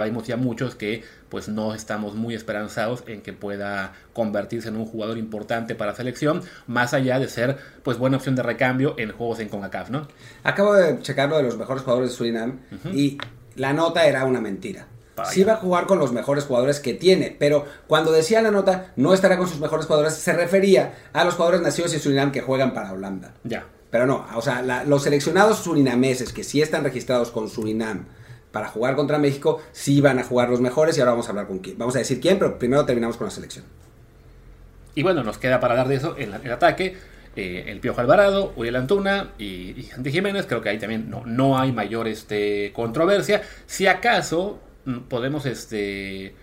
vemos 0.00 0.26
ya 0.26 0.36
muchos 0.36 0.74
que 0.74 1.04
pues 1.28 1.48
no 1.48 1.74
estamos 1.74 2.14
muy 2.14 2.34
esperanzados 2.34 3.02
en 3.06 3.20
que 3.20 3.32
pueda 3.32 3.92
convertirse 4.12 4.68
en 4.68 4.76
un 4.76 4.86
jugador 4.86 5.18
importante 5.18 5.74
para 5.74 5.90
la 5.92 5.96
selección, 5.96 6.42
más 6.66 6.94
allá 6.94 7.18
de 7.18 7.28
ser 7.28 7.58
pues 7.82 7.98
buena 7.98 8.16
opción 8.16 8.36
de 8.36 8.42
recambio 8.42 8.94
en 8.98 9.12
juegos 9.12 9.40
en 9.40 9.48
CONCACAF, 9.48 9.90
¿no? 9.90 10.08
Acabo 10.44 10.74
de 10.74 11.00
checar 11.00 11.28
lo 11.28 11.36
de 11.36 11.42
los 11.42 11.56
mejores 11.56 11.82
jugadores 11.82 12.10
de 12.10 12.16
Surinam 12.16 12.60
y 12.92 13.18
la 13.56 13.72
nota 13.72 14.06
era 14.06 14.24
una 14.24 14.40
mentira. 14.40 14.86
Sí 15.30 15.44
va 15.44 15.54
a 15.54 15.56
jugar 15.56 15.86
con 15.86 15.98
los 15.98 16.12
mejores 16.12 16.44
jugadores 16.44 16.78
que 16.78 16.92
tiene, 16.92 17.34
pero 17.38 17.64
cuando 17.86 18.12
decía 18.12 18.42
la 18.42 18.50
nota 18.50 18.92
no 18.96 19.14
estará 19.14 19.38
con 19.38 19.48
sus 19.48 19.60
mejores 19.60 19.86
jugadores, 19.86 20.12
se 20.14 20.32
refería 20.34 20.94
a 21.14 21.24
los 21.24 21.34
jugadores 21.34 21.62
nacidos 21.62 21.94
en 21.94 22.00
Surinam 22.00 22.32
que 22.32 22.42
juegan 22.42 22.74
para 22.74 22.92
Holanda. 22.92 23.32
Ya. 23.42 23.66
Pero 23.90 24.06
no, 24.06 24.26
o 24.34 24.42
sea, 24.42 24.84
los 24.84 25.04
seleccionados 25.04 25.60
surinameses 25.60 26.32
que 26.32 26.44
sí 26.44 26.60
están 26.60 26.84
registrados 26.84 27.30
con 27.30 27.48
Surinam, 27.48 28.04
para 28.56 28.68
jugar 28.68 28.96
contra 28.96 29.18
México, 29.18 29.60
sí 29.72 30.00
van 30.00 30.18
a 30.18 30.24
jugar 30.24 30.48
los 30.48 30.62
mejores 30.62 30.96
y 30.96 31.00
ahora 31.00 31.10
vamos 31.10 31.26
a 31.26 31.28
hablar 31.28 31.46
con 31.46 31.58
quién. 31.58 31.76
Vamos 31.76 31.94
a 31.94 31.98
decir 31.98 32.22
quién, 32.22 32.38
pero 32.38 32.58
primero 32.58 32.86
terminamos 32.86 33.18
con 33.18 33.26
la 33.26 33.30
selección. 33.30 33.66
Y 34.94 35.02
bueno, 35.02 35.22
nos 35.22 35.36
queda 35.36 35.60
para 35.60 35.74
hablar 35.74 35.88
de 35.88 35.96
eso 35.96 36.16
el, 36.16 36.32
el 36.42 36.50
ataque. 36.50 36.96
Eh, 37.36 37.64
el 37.66 37.80
Piojo 37.80 38.00
Alvarado, 38.00 38.54
Uriel 38.56 38.76
Antuna 38.76 39.32
y, 39.38 39.82
Santi 39.92 40.10
Jiménez, 40.10 40.46
creo 40.46 40.62
que 40.62 40.70
ahí 40.70 40.78
también 40.78 41.10
no, 41.10 41.22
no 41.26 41.58
hay 41.58 41.70
mayor 41.70 42.08
este, 42.08 42.72
controversia. 42.72 43.42
Si 43.66 43.86
acaso 43.86 44.58
mm, 44.86 45.00
podemos 45.00 45.44
este, 45.44 46.34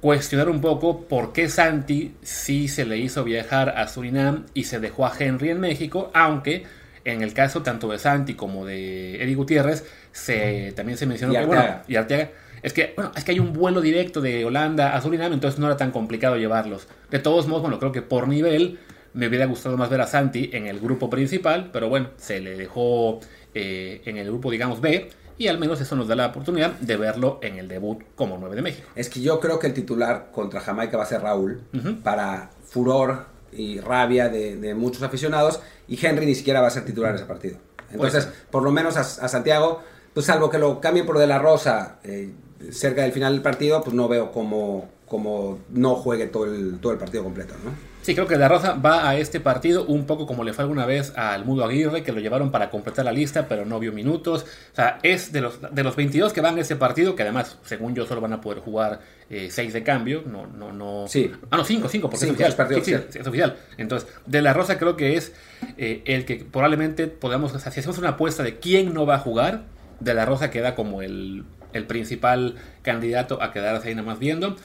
cuestionar 0.00 0.48
un 0.48 0.62
poco 0.62 1.02
por 1.02 1.34
qué 1.34 1.50
Santi 1.50 2.14
sí 2.22 2.66
se 2.68 2.86
le 2.86 2.96
hizo 2.96 3.24
viajar 3.24 3.74
a 3.76 3.88
Surinam 3.88 4.46
y 4.54 4.64
se 4.64 4.80
dejó 4.80 5.04
a 5.04 5.12
Henry 5.18 5.50
en 5.50 5.60
México, 5.60 6.10
aunque 6.14 6.64
en 7.04 7.22
el 7.22 7.34
caso 7.34 7.62
tanto 7.62 7.88
de 7.88 7.98
Santi 7.98 8.34
como 8.34 8.64
de 8.66 9.22
Eddie 9.22 9.34
Gutiérrez, 9.34 9.84
se, 10.12 10.72
también 10.76 10.98
se 10.98 11.06
mencionó 11.06 11.32
que, 11.34 11.44
bueno, 11.44 11.64
y 11.88 11.96
Arteaga, 11.96 12.30
es 12.62 12.72
que, 12.72 12.92
bueno, 12.94 13.12
es 13.16 13.24
que 13.24 13.32
hay 13.32 13.40
un 13.40 13.52
vuelo 13.52 13.80
directo 13.80 14.20
de 14.20 14.44
Holanda 14.44 14.94
a 14.94 15.00
Surinam, 15.00 15.32
entonces 15.32 15.58
no 15.58 15.66
era 15.66 15.76
tan 15.76 15.90
complicado 15.90 16.36
llevarlos. 16.36 16.86
De 17.10 17.18
todos 17.18 17.48
modos, 17.48 17.62
bueno, 17.62 17.78
creo 17.78 17.92
que 17.92 18.02
por 18.02 18.28
nivel 18.28 18.78
me 19.14 19.26
hubiera 19.26 19.46
gustado 19.46 19.76
más 19.76 19.90
ver 19.90 20.00
a 20.00 20.06
Santi 20.06 20.50
en 20.52 20.66
el 20.66 20.80
grupo 20.80 21.10
principal, 21.10 21.70
pero 21.72 21.88
bueno, 21.88 22.10
se 22.16 22.40
le 22.40 22.56
dejó 22.56 23.20
eh, 23.54 24.00
en 24.04 24.16
el 24.16 24.28
grupo, 24.28 24.50
digamos, 24.50 24.80
B, 24.80 25.10
y 25.38 25.48
al 25.48 25.58
menos 25.58 25.80
eso 25.80 25.96
nos 25.96 26.06
da 26.06 26.14
la 26.14 26.26
oportunidad 26.26 26.72
de 26.78 26.96
verlo 26.96 27.40
en 27.42 27.58
el 27.58 27.66
debut 27.66 28.02
como 28.14 28.38
9 28.38 28.54
de 28.54 28.62
México. 28.62 28.88
Es 28.94 29.08
que 29.08 29.20
yo 29.20 29.40
creo 29.40 29.58
que 29.58 29.66
el 29.66 29.74
titular 29.74 30.30
contra 30.30 30.60
Jamaica 30.60 30.96
va 30.96 31.02
a 31.02 31.06
ser 31.06 31.22
Raúl, 31.22 31.62
para 32.04 32.50
furor 32.64 33.31
y 33.52 33.80
rabia 33.80 34.28
de, 34.28 34.74
muchos 34.74 35.02
aficionados, 35.02 35.60
y 35.88 36.04
Henry 36.04 36.26
ni 36.26 36.34
siquiera 36.34 36.60
va 36.60 36.68
a 36.68 36.70
ser 36.70 36.84
titular 36.84 37.10
en 37.10 37.16
ese 37.16 37.26
partido. 37.26 37.58
Entonces, 37.90 38.28
por 38.50 38.62
lo 38.62 38.70
menos 38.70 38.96
a 38.96 39.28
Santiago 39.28 39.82
pues 40.12 40.26
salvo 40.26 40.50
que 40.50 40.58
lo 40.58 40.80
cambien 40.80 41.06
por 41.06 41.18
De 41.18 41.26
La 41.26 41.38
Rosa 41.38 41.98
eh, 42.04 42.30
cerca 42.70 43.02
del 43.02 43.12
final 43.12 43.32
del 43.32 43.42
partido, 43.42 43.82
pues 43.82 43.94
no 43.94 44.08
veo 44.08 44.30
cómo, 44.30 44.88
como 45.06 45.58
no 45.70 45.94
juegue 45.94 46.26
todo 46.26 46.46
el, 46.46 46.78
todo 46.80 46.92
el 46.92 46.98
partido 46.98 47.24
completo, 47.24 47.54
¿no? 47.64 47.92
Sí, 48.02 48.16
creo 48.16 48.26
que 48.26 48.36
La 48.36 48.48
Rosa 48.48 48.74
va 48.74 49.08
a 49.08 49.16
este 49.16 49.38
partido 49.38 49.84
un 49.84 50.06
poco 50.06 50.26
como 50.26 50.42
le 50.42 50.52
fue 50.52 50.62
alguna 50.64 50.86
vez 50.86 51.16
al 51.16 51.44
Mudo 51.44 51.64
Aguirre, 51.64 52.02
que 52.02 52.10
lo 52.10 52.18
llevaron 52.18 52.50
para 52.50 52.68
completar 52.68 53.04
la 53.04 53.12
lista, 53.12 53.46
pero 53.46 53.64
no 53.64 53.78
vio 53.78 53.92
minutos. 53.92 54.44
O 54.72 54.74
sea, 54.74 54.98
es 55.04 55.30
de 55.30 55.40
los, 55.40 55.60
de 55.70 55.84
los 55.84 55.94
22 55.94 56.32
que 56.32 56.40
van 56.40 56.58
a 56.58 56.62
ese 56.62 56.74
partido, 56.74 57.14
que 57.14 57.22
además, 57.22 57.58
según 57.64 57.94
yo, 57.94 58.04
solo 58.04 58.20
van 58.20 58.32
a 58.32 58.40
poder 58.40 58.58
jugar 58.58 59.02
6 59.28 59.56
eh, 59.56 59.72
de 59.72 59.82
cambio. 59.84 60.24
No, 60.26 60.48
no, 60.48 60.72
no. 60.72 61.06
Sí. 61.06 61.30
Ah, 61.50 61.56
no, 61.56 61.64
5, 61.64 61.88
5, 61.88 62.10
porque 62.10 62.24
es, 62.24 62.30
oficial. 62.32 63.06
es 63.14 63.26
oficial. 63.26 63.56
Entonces, 63.78 64.08
De 64.26 64.42
La 64.42 64.52
Rosa 64.52 64.78
creo 64.78 64.96
que 64.96 65.16
es 65.16 65.32
eh, 65.78 66.02
el 66.04 66.24
que 66.24 66.44
probablemente 66.44 67.06
podamos, 67.06 67.54
o 67.54 67.60
sea, 67.60 67.70
si 67.70 67.78
hacemos 67.78 67.98
una 67.98 68.10
apuesta 68.10 68.42
de 68.42 68.58
quién 68.58 68.94
no 68.94 69.06
va 69.06 69.14
a 69.14 69.18
jugar, 69.20 69.62
de 70.00 70.14
la 70.14 70.24
Rosa 70.24 70.50
queda 70.50 70.74
como 70.74 71.02
el, 71.02 71.44
principal 71.86 72.56
candidato 72.82 73.42
a 73.42 73.52
quedarse 73.52 73.88
ahí 73.88 73.94
nada 73.94 74.06
más 74.06 74.18
viendo. 74.18 74.56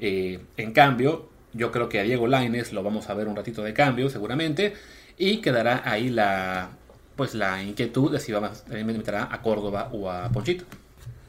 Eh, 0.00 0.40
en 0.56 0.72
cambio, 0.72 1.28
yo 1.52 1.70
creo 1.70 1.88
que 1.88 2.00
a 2.00 2.02
Diego 2.02 2.26
Laines 2.26 2.72
lo 2.72 2.82
vamos 2.82 3.08
a 3.08 3.14
ver 3.14 3.28
un 3.28 3.36
ratito 3.36 3.62
de 3.62 3.72
cambio, 3.72 4.10
seguramente. 4.10 4.74
Y 5.16 5.38
quedará 5.38 5.82
ahí 5.84 6.10
la 6.10 6.70
pues 7.16 7.34
la 7.34 7.62
inquietud 7.62 8.10
de 8.10 8.18
si 8.18 8.32
va 8.32 8.46
a 8.48 8.74
meterá 8.84 9.28
a 9.30 9.40
Córdoba 9.40 9.88
o 9.92 10.10
a 10.10 10.28
Ponchito. 10.30 10.64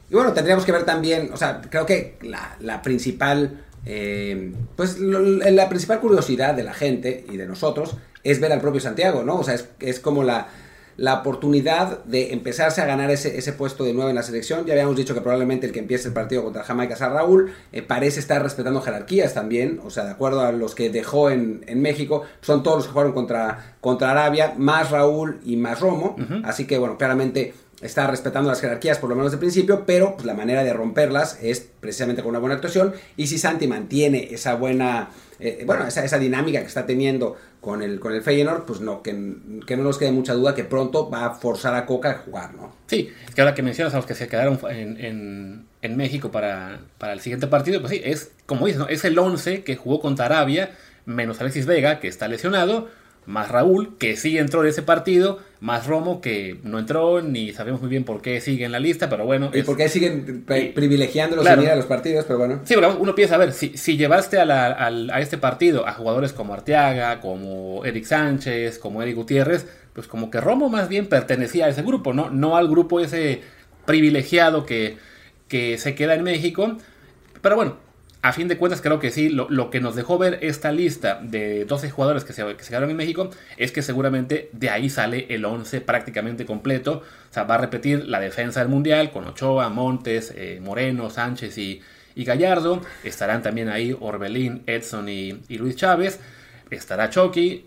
Y 0.10 0.16
bueno, 0.16 0.34
tendríamos 0.34 0.66
que 0.66 0.72
ver 0.72 0.84
también, 0.84 1.30
o 1.34 1.38
sea, 1.38 1.62
creo 1.62 1.86
que 1.86 2.18
la, 2.22 2.82
principal, 2.82 3.64
eh, 3.86 4.54
pues 4.76 5.00
la 5.00 5.70
principal 5.70 6.00
curiosidad 6.00 6.54
de 6.54 6.64
la 6.64 6.74
gente 6.74 7.26
y 7.30 7.38
de 7.38 7.46
nosotros 7.46 7.96
es 8.24 8.40
ver 8.40 8.52
al 8.52 8.62
propio 8.62 8.82
Santiago, 8.82 9.24
¿no? 9.24 9.38
O 9.38 9.44
sea, 9.44 9.56
es, 9.56 9.68
es 9.80 10.00
como 10.00 10.24
la, 10.24 10.48
la 10.98 11.16
oportunidad 11.16 12.04
de 12.06 12.32
empezarse 12.34 12.82
a 12.82 12.86
ganar 12.86 13.12
ese, 13.12 13.38
ese 13.38 13.54
puesto 13.54 13.84
de 13.84 13.94
nueve 13.94 14.12
en 14.12 14.16
la 14.16 14.24
selección. 14.24 14.66
Ya 14.66 14.74
habíamos 14.74 14.96
dicho 14.96 15.14
que 15.14 15.22
probablemente 15.22 15.68
el 15.68 15.74
que 15.74 15.80
empiece 15.80 16.08
el 16.08 16.14
partido 16.14 16.44
contra 16.44 16.64
Jamaica 16.64 16.96
sea 16.96 17.10
Raúl. 17.10 17.52
Eh, 17.72 17.82
parece 17.82 18.20
estar 18.20 18.42
respetando 18.42 18.82
jerarquías 18.82 19.34
también, 19.34 19.82
o 19.84 19.90
sea, 19.90 20.06
de 20.06 20.12
acuerdo 20.12 20.42
a 20.42 20.52
los 20.52 20.76
que 20.76 20.90
dejó 20.90 21.30
en, 21.30 21.64
en 21.68 21.82
México, 21.82 22.24
son 22.42 22.64
todos 22.64 22.78
los 22.78 22.86
que 22.88 22.92
jugaron 22.94 23.14
contra, 23.14 23.76
contra 23.82 24.12
Arabia, 24.12 24.54
más 24.58 24.92
Raúl 24.92 25.40
y 25.44 25.58
más 25.58 25.80
Romo. 25.80 26.16
Así 26.44 26.66
que, 26.66 26.78
bueno, 26.78 26.98
claramente 26.98 27.54
está 27.82 28.08
respetando 28.08 28.50
las 28.50 28.62
jerarquías 28.62 28.98
por 28.98 29.10
lo 29.10 29.16
menos 29.16 29.32
de 29.32 29.38
principio, 29.38 29.86
pero 29.86 30.14
pues, 30.14 30.26
la 30.26 30.34
manera 30.34 30.64
de 30.64 30.74
romperlas 30.74 31.40
es 31.42 31.68
precisamente 31.80 32.22
con 32.22 32.30
una 32.30 32.40
buena 32.40 32.56
actuación. 32.56 32.94
Y 33.18 33.28
si 33.28 33.38
Santi 33.38 33.68
mantiene 33.68 34.30
esa 34.32 34.56
buena, 34.56 35.10
eh, 35.40 35.64
bueno, 35.66 35.86
esa, 35.86 36.04
esa, 36.06 36.18
dinámica 36.18 36.62
que 36.62 36.68
está 36.68 36.86
teniendo 36.86 37.36
con 37.60 37.82
el, 37.82 38.00
con 38.00 38.14
el 38.14 38.22
Feyenoord, 38.22 38.66
pues 38.66 38.80
no, 38.80 39.02
que, 39.02 39.12
que, 39.66 39.76
no 39.76 39.84
nos 39.84 39.98
quede 39.98 40.12
mucha 40.12 40.34
duda 40.34 40.56
que 40.56 40.64
pronto 40.64 41.10
va 41.10 41.26
a 41.26 41.36
forzar 41.36 41.76
a 41.76 41.86
Coca 41.86 42.12
a 42.12 42.14
jugar, 42.20 42.54
¿no? 42.54 42.74
Sí, 42.88 43.12
es 43.28 43.36
que 43.36 43.42
ahora 43.42 43.56
que 43.56 43.64
mencionas 43.64 43.94
a 43.94 43.98
los 43.98 44.06
que 44.06 44.16
se 44.16 44.28
quedaron 44.28 44.60
en, 44.70 45.04
en, 45.04 45.66
en 45.82 45.98
México 45.98 46.32
para, 46.32 46.80
para, 46.98 47.14
el 47.14 47.20
siguiente 47.20 47.48
partido, 47.48 47.82
pues 47.82 47.92
sí, 47.92 48.02
es 48.04 48.32
como 48.46 48.68
dices, 48.68 48.80
¿no? 48.80 48.88
es 48.88 49.04
el 49.04 49.18
11 49.18 49.64
que 49.64 49.76
jugó 49.76 50.00
contra 50.00 50.26
Arabia, 50.26 50.72
menos 51.06 51.42
Alexis 51.42 51.66
Vega, 51.66 52.00
que 52.00 52.08
está 52.08 52.28
lesionado 52.28 52.88
más 53.26 53.50
Raúl, 53.50 53.98
que 53.98 54.18
sí 54.18 54.38
entró 54.38 54.62
en 54.64 54.70
ese 54.70 54.84
partido, 54.84 55.40
más 55.60 55.88
Romo, 55.88 56.22
que 56.22 56.60
no 56.64 56.78
entró, 56.78 57.22
ni 57.22 57.54
sabemos 57.54 57.82
muy 57.82 57.90
bien 57.90 58.04
por 58.04 58.22
qué 58.22 58.40
sigue 58.40 58.66
en 58.66 58.72
la 58.72 58.80
lista, 58.80 59.10
pero 59.10 59.26
bueno. 59.26 59.50
Y 59.54 59.64
por 59.64 59.78
qué 59.78 59.90
siguen 59.90 60.46
privilegiándolos 60.46 61.44
claro. 61.44 61.64
a 61.72 61.76
los 61.76 61.86
partidos, 61.86 62.26
pero 62.26 62.40
bueno. 62.40 62.62
Sí, 62.66 62.76
pero 62.76 62.98
uno 62.98 63.16
piensa, 63.16 63.36
a 63.36 63.40
ver, 63.40 63.54
si, 63.54 63.78
si 63.78 63.98
llevaste 63.98 64.40
a, 64.40 64.46
la, 64.46 64.68
a, 64.68 64.88
a, 64.88 65.22
este 65.22 65.38
partido 65.38 65.88
a 65.88 65.94
jugadores 65.94 66.34
como 66.34 66.54
Arteaga, 66.54 67.20
como 67.20 67.84
Eric 67.84 68.06
Sánchez, 68.06 68.78
como 68.78 69.02
Eric 69.02 69.16
Gutiérrez, 69.16 69.66
pues 69.94 70.08
como 70.08 70.30
que 70.30 70.42
Romo 70.42 70.70
más 70.70 70.88
bien 70.88 71.08
pertenecía 71.08 71.66
a 71.66 71.70
ese 71.70 71.82
grupo, 71.82 72.14
¿no? 72.14 72.30
No 72.30 72.58
al 72.58 72.68
grupo 72.68 73.00
ese 73.00 73.42
privilegiado 73.86 74.66
que, 74.66 74.98
que 75.48 75.78
se 75.78 75.96
queda 75.96 76.16
en 76.16 76.24
México. 76.24 76.78
Pero 77.42 77.56
bueno, 77.56 77.78
a 78.26 78.34
fin 78.34 78.48
de 78.48 78.58
cuentas, 78.58 78.82
creo 78.82 78.98
que 78.98 79.12
sí, 79.12 79.30
lo, 79.30 79.48
lo, 79.52 79.70
que 79.70 79.80
nos 79.80 79.96
dejó 79.96 80.18
ver 80.18 80.40
esta 80.42 80.72
lista 80.72 81.20
de 81.22 81.64
12 81.66 81.92
jugadores 81.92 82.24
que 82.24 82.34
se, 82.34 82.44
que 82.56 82.64
se 82.64 82.70
quedaron 82.70 82.90
en 82.90 82.98
México 82.98 83.30
es 83.56 83.72
que 83.72 83.84
seguramente 83.84 84.50
de 84.52 84.72
ahí 84.72 84.90
sale 84.90 85.28
el 85.30 85.46
11 85.46 85.82
prácticamente 85.82 86.44
completo. 86.44 87.04
O 87.30 87.34
sea, 87.34 87.44
va 87.44 87.54
a 87.54 87.58
repetir 87.60 88.08
la 88.08 88.20
defensa 88.20 88.62
del 88.62 88.70
Mundial 88.70 89.12
con 89.12 89.28
Ochoa, 89.28 89.70
Montes, 89.70 90.34
eh, 90.36 90.60
Moreno, 90.60 91.12
Sánchez 91.12 91.56
y, 91.60 91.84
y, 92.16 92.26
Gallardo. 92.26 92.82
Estarán 93.04 93.44
también 93.44 93.70
ahí 93.70 93.96
Orbelín, 94.00 94.64
Edson 94.66 95.08
y, 95.08 95.44
y 95.48 95.60
Luis 95.60 95.76
Chávez. 95.76 96.20
Estará 96.72 97.12
Chucky. 97.12 97.64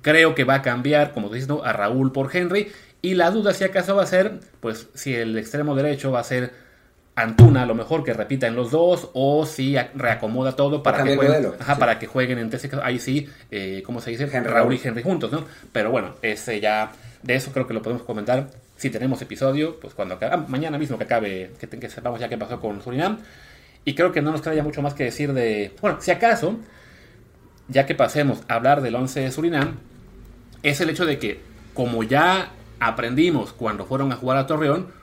Creo 0.00 0.34
que 0.34 0.44
va 0.44 0.54
a 0.54 0.62
cambiar, 0.62 1.12
como 1.12 1.28
dices, 1.28 1.48
¿no? 1.48 1.62
a 1.62 1.74
Raúl 1.74 2.12
por 2.12 2.34
Henry. 2.34 2.72
Y 3.02 3.12
la 3.12 3.30
duda 3.30 3.52
si 3.52 3.64
acaso 3.64 3.94
va 3.94 4.04
a 4.04 4.06
ser, 4.06 4.40
pues 4.60 4.88
si 4.94 5.14
el 5.14 5.36
extremo 5.36 5.74
derecho 5.74 6.10
va 6.10 6.20
a 6.20 6.24
ser 6.24 6.66
Antuna 7.18 7.62
a 7.62 7.66
lo 7.66 7.74
mejor 7.74 8.04
que 8.04 8.12
repita 8.12 8.46
en 8.46 8.54
los 8.54 8.70
dos 8.70 9.10
o 9.12 9.44
si 9.44 9.76
reacomoda 9.94 10.54
todo 10.54 10.82
para, 10.82 11.02
que 11.02 11.16
jueguen, 11.16 11.52
ajá, 11.58 11.74
sí. 11.74 11.80
para 11.80 11.98
que 11.98 12.06
jueguen 12.06 12.38
en 12.38 12.52
ese 12.52 12.70
ahí 12.82 12.98
sí, 12.98 13.28
eh, 13.50 13.82
¿cómo 13.84 14.00
se 14.00 14.10
dice? 14.10 14.28
Henry. 14.32 14.50
Raúl 14.50 14.74
y 14.74 14.80
Henry 14.82 15.02
juntos, 15.02 15.32
¿no? 15.32 15.44
Pero 15.72 15.90
bueno, 15.90 16.14
ese 16.22 16.60
ya, 16.60 16.92
de 17.22 17.34
eso 17.34 17.50
creo 17.52 17.66
que 17.66 17.74
lo 17.74 17.82
podemos 17.82 18.04
comentar 18.04 18.48
si 18.76 18.90
tenemos 18.90 19.20
episodio, 19.20 19.80
pues 19.80 19.94
cuando 19.94 20.14
acabe, 20.14 20.34
ah, 20.34 20.44
mañana 20.46 20.78
mismo 20.78 20.96
que 20.96 21.04
acabe, 21.04 21.50
que, 21.58 21.68
que, 21.68 21.90
sepamos 21.90 22.20
ya 22.20 22.28
qué 22.28 22.38
pasó 22.38 22.60
con 22.60 22.80
Surinam. 22.80 23.18
Y 23.84 23.94
creo 23.94 24.12
que 24.12 24.22
no 24.22 24.30
nos 24.30 24.40
queda 24.40 24.54
ya 24.54 24.62
mucho 24.62 24.82
más 24.82 24.94
que 24.94 25.04
decir 25.04 25.32
de, 25.32 25.72
bueno, 25.80 25.98
si 26.00 26.12
acaso, 26.12 26.56
ya 27.66 27.86
que 27.86 27.96
pasemos 27.96 28.42
a 28.46 28.54
hablar 28.54 28.80
del 28.80 28.94
11 28.94 29.20
de 29.20 29.32
Surinam, 29.32 29.78
es 30.62 30.80
el 30.80 30.90
hecho 30.90 31.04
de 31.04 31.18
que 31.18 31.40
como 31.74 32.04
ya 32.04 32.50
aprendimos 32.78 33.52
cuando 33.52 33.84
fueron 33.84 34.12
a 34.12 34.16
jugar 34.16 34.38
a 34.38 34.46
Torreón, 34.46 34.97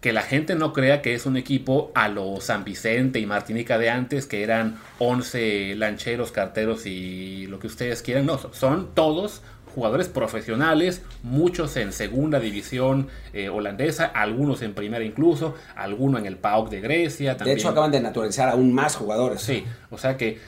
que 0.00 0.12
la 0.12 0.22
gente 0.22 0.54
no 0.54 0.72
crea 0.72 1.02
que 1.02 1.14
es 1.14 1.26
un 1.26 1.36
equipo 1.36 1.90
a 1.94 2.08
lo 2.08 2.40
San 2.40 2.64
Vicente 2.64 3.18
y 3.18 3.26
Martinica 3.26 3.78
de 3.78 3.90
antes, 3.90 4.26
que 4.26 4.42
eran 4.42 4.78
11 4.98 5.74
lancheros, 5.76 6.30
carteros 6.30 6.86
y 6.86 7.46
lo 7.48 7.58
que 7.58 7.66
ustedes 7.66 8.02
quieran. 8.02 8.26
No, 8.26 8.38
son 8.52 8.94
todos 8.94 9.42
jugadores 9.74 10.08
profesionales, 10.08 11.02
muchos 11.22 11.76
en 11.76 11.92
segunda 11.92 12.40
división 12.40 13.08
eh, 13.32 13.48
holandesa, 13.48 14.06
algunos 14.06 14.62
en 14.62 14.74
primera 14.74 15.04
incluso, 15.04 15.54
algunos 15.76 16.20
en 16.20 16.26
el 16.26 16.36
PAOK 16.36 16.70
de 16.70 16.80
Grecia. 16.80 17.36
También. 17.36 17.56
De 17.56 17.60
hecho, 17.60 17.68
acaban 17.68 17.90
de 17.90 18.00
naturalizar 18.00 18.48
aún 18.48 18.72
más 18.72 18.96
jugadores. 18.96 19.40
Sí, 19.42 19.64
o 19.90 19.98
sea 19.98 20.16
que 20.16 20.38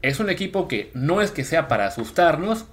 es 0.00 0.20
un 0.20 0.30
equipo 0.30 0.68
que 0.68 0.90
no 0.94 1.20
es 1.20 1.30
que 1.30 1.44
sea 1.44 1.68
para 1.68 1.86
asustarnos, 1.86 2.66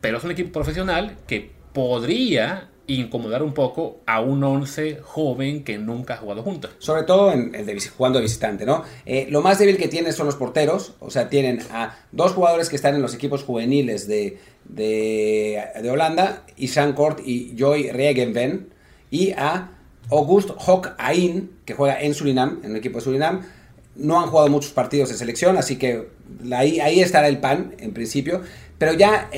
pero 0.00 0.18
es 0.18 0.24
un 0.24 0.30
equipo 0.30 0.52
profesional 0.52 1.16
que 1.26 1.52
podría 1.72 2.68
incomodar 2.86 3.42
un 3.42 3.54
poco 3.54 4.00
a 4.06 4.20
un 4.20 4.42
11 4.42 4.98
joven 5.02 5.64
que 5.64 5.78
nunca 5.78 6.14
ha 6.14 6.16
jugado 6.18 6.42
juntos. 6.42 6.72
Sobre 6.78 7.04
todo 7.04 7.32
en, 7.32 7.54
en 7.54 7.66
de, 7.66 7.80
jugando 7.96 8.18
de 8.18 8.24
visitante, 8.24 8.66
¿no? 8.66 8.84
Eh, 9.06 9.26
lo 9.30 9.40
más 9.40 9.58
débil 9.58 9.76
que 9.76 9.88
tiene 9.88 10.12
son 10.12 10.26
los 10.26 10.36
porteros, 10.36 10.94
o 11.00 11.10
sea, 11.10 11.28
tienen 11.28 11.60
a 11.70 11.96
dos 12.12 12.32
jugadores 12.32 12.68
que 12.68 12.76
están 12.76 12.94
en 12.94 13.02
los 13.02 13.14
equipos 13.14 13.42
juveniles 13.42 14.06
de, 14.06 14.38
de, 14.64 15.90
Holanda, 15.90 16.44
Isan 16.56 16.92
Kort 16.92 17.20
y 17.24 17.54
Joy 17.56 17.90
Regenven, 17.90 18.68
y 19.10 19.32
a 19.32 19.70
August 20.10 20.50
Hock 20.56 20.92
Ain, 20.98 21.50
que 21.64 21.74
juega 21.74 22.00
en 22.00 22.14
Surinam, 22.14 22.60
en 22.64 22.72
el 22.72 22.76
equipo 22.76 22.98
de 22.98 23.04
Surinam. 23.04 23.42
No 23.96 24.20
han 24.20 24.28
jugado 24.28 24.48
muchos 24.48 24.72
partidos 24.72 25.08
de 25.08 25.14
selección, 25.14 25.56
así 25.56 25.76
que 25.76 26.08
ahí 26.52 27.00
estará 27.00 27.28
el 27.28 27.38
pan, 27.38 27.76
en 27.78 27.92
principio. 27.92 28.42
Pero 28.78 28.92
ya 28.92 29.30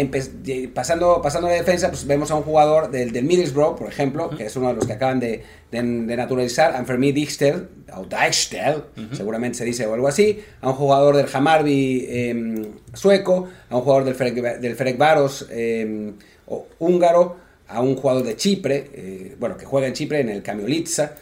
pasando, 0.75 1.21
pasando 1.23 1.49
a 1.49 1.51
la 1.51 1.57
defensa, 1.57 1.89
pues 1.89 2.07
vemos 2.07 2.31
a 2.31 2.37
un 2.37 2.43
jugador 2.43 2.91
del, 2.91 3.13
del 3.13 3.25
Middlesbrough, 3.25 3.77
por 3.77 3.89
ejemplo, 3.89 4.27
uh 4.27 4.31
-huh. 4.31 4.37
que 4.37 4.47
es 4.47 4.57
uno 4.57 4.69
de 4.69 4.75
los 4.75 4.87
que 4.87 4.95
acaban 4.95 5.21
de, 5.21 5.43
de, 5.71 5.83
de 5.83 6.17
naturalizar, 6.17 6.75
Anfermi 6.75 7.13
Dijkstel, 7.13 7.69
o 7.95 8.05
Dijkstel, 8.05 8.77
uh 8.77 9.01
-huh. 9.01 9.15
seguramente 9.15 9.59
se 9.59 9.65
dice 9.65 9.87
o 9.87 9.95
algo 9.95 10.09
así, 10.09 10.41
a 10.63 10.69
un 10.71 10.75
jugador 10.75 11.17
del 11.17 11.27
Hamarby 11.33 12.07
eh, 12.09 12.63
sueco, 12.95 13.49
a 13.69 13.77
un 13.77 13.83
jugador 13.83 14.05
del 14.05 14.15
Ferek, 14.15 14.35
del 14.61 14.97
Varos 14.97 15.47
eh, 15.51 16.13
húngaro, 16.79 17.37
a 17.69 17.81
un 17.81 17.97
jugador 17.97 18.23
de 18.23 18.37
Chipre, 18.37 18.91
eh, 18.95 19.37
bueno, 19.39 19.57
que 19.57 19.67
juega 19.67 19.87
en 19.87 19.93
Chipre 19.93 20.21
en 20.21 20.29
el 20.31 20.43
Kamiolitsa, 20.43 21.15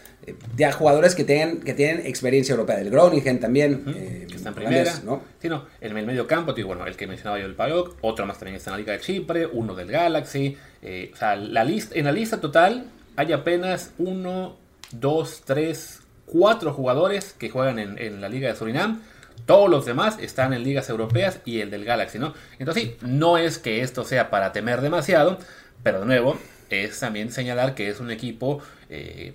de 0.56 0.72
jugadores 0.72 1.14
que 1.14 1.24
tienen, 1.24 1.60
que 1.60 1.74
tienen 1.74 2.06
experiencia 2.06 2.52
europea, 2.52 2.76
del 2.76 2.90
Groningen 2.90 3.40
también. 3.40 3.82
Uh 3.86 3.90
-huh. 3.90 3.96
eh, 3.96 4.26
que 4.28 4.36
está 4.36 4.48
en 4.50 4.54
primera. 4.54 4.92
¿no? 5.04 5.22
Sí, 5.40 5.48
no, 5.48 5.66
en 5.80 5.96
el 5.96 6.06
medio 6.06 6.26
campo, 6.26 6.54
tío, 6.54 6.66
bueno, 6.66 6.86
el 6.86 6.96
que 6.96 7.06
mencionaba 7.06 7.38
yo, 7.38 7.46
el 7.46 7.54
PAOK, 7.54 7.98
otro 8.00 8.26
más 8.26 8.38
también 8.38 8.56
está 8.56 8.70
en 8.70 8.72
la 8.72 8.78
Liga 8.78 8.92
de 8.92 9.00
Chipre, 9.00 9.46
uno 9.46 9.74
del 9.74 9.90
Galaxy. 9.90 10.56
Eh, 10.82 11.10
o 11.12 11.16
sea, 11.16 11.36
la 11.36 11.64
lista, 11.64 11.94
en 11.98 12.04
la 12.04 12.12
lista 12.12 12.40
total 12.40 12.86
hay 13.16 13.32
apenas 13.32 13.92
uno, 13.98 14.56
dos, 14.92 15.42
tres, 15.44 16.00
cuatro 16.26 16.72
jugadores 16.72 17.34
que 17.38 17.50
juegan 17.50 17.78
en, 17.78 17.98
en 17.98 18.20
la 18.20 18.28
Liga 18.28 18.48
de 18.48 18.56
Surinam. 18.56 19.02
Todos 19.46 19.68
los 19.68 19.84
demás 19.84 20.16
están 20.20 20.52
en 20.54 20.62
ligas 20.62 20.88
europeas 20.88 21.40
y 21.44 21.60
el 21.60 21.70
del 21.70 21.84
Galaxy, 21.84 22.18
¿no? 22.18 22.32
Entonces, 22.58 22.84
sí, 22.84 22.96
no 23.02 23.36
es 23.36 23.58
que 23.58 23.82
esto 23.82 24.04
sea 24.04 24.30
para 24.30 24.52
temer 24.52 24.80
demasiado, 24.80 25.38
pero 25.82 26.00
de 26.00 26.06
nuevo, 26.06 26.38
es 26.70 26.98
también 26.98 27.30
señalar 27.30 27.74
que 27.74 27.88
es 27.88 28.00
un 28.00 28.10
equipo 28.10 28.60
eh, 28.88 29.34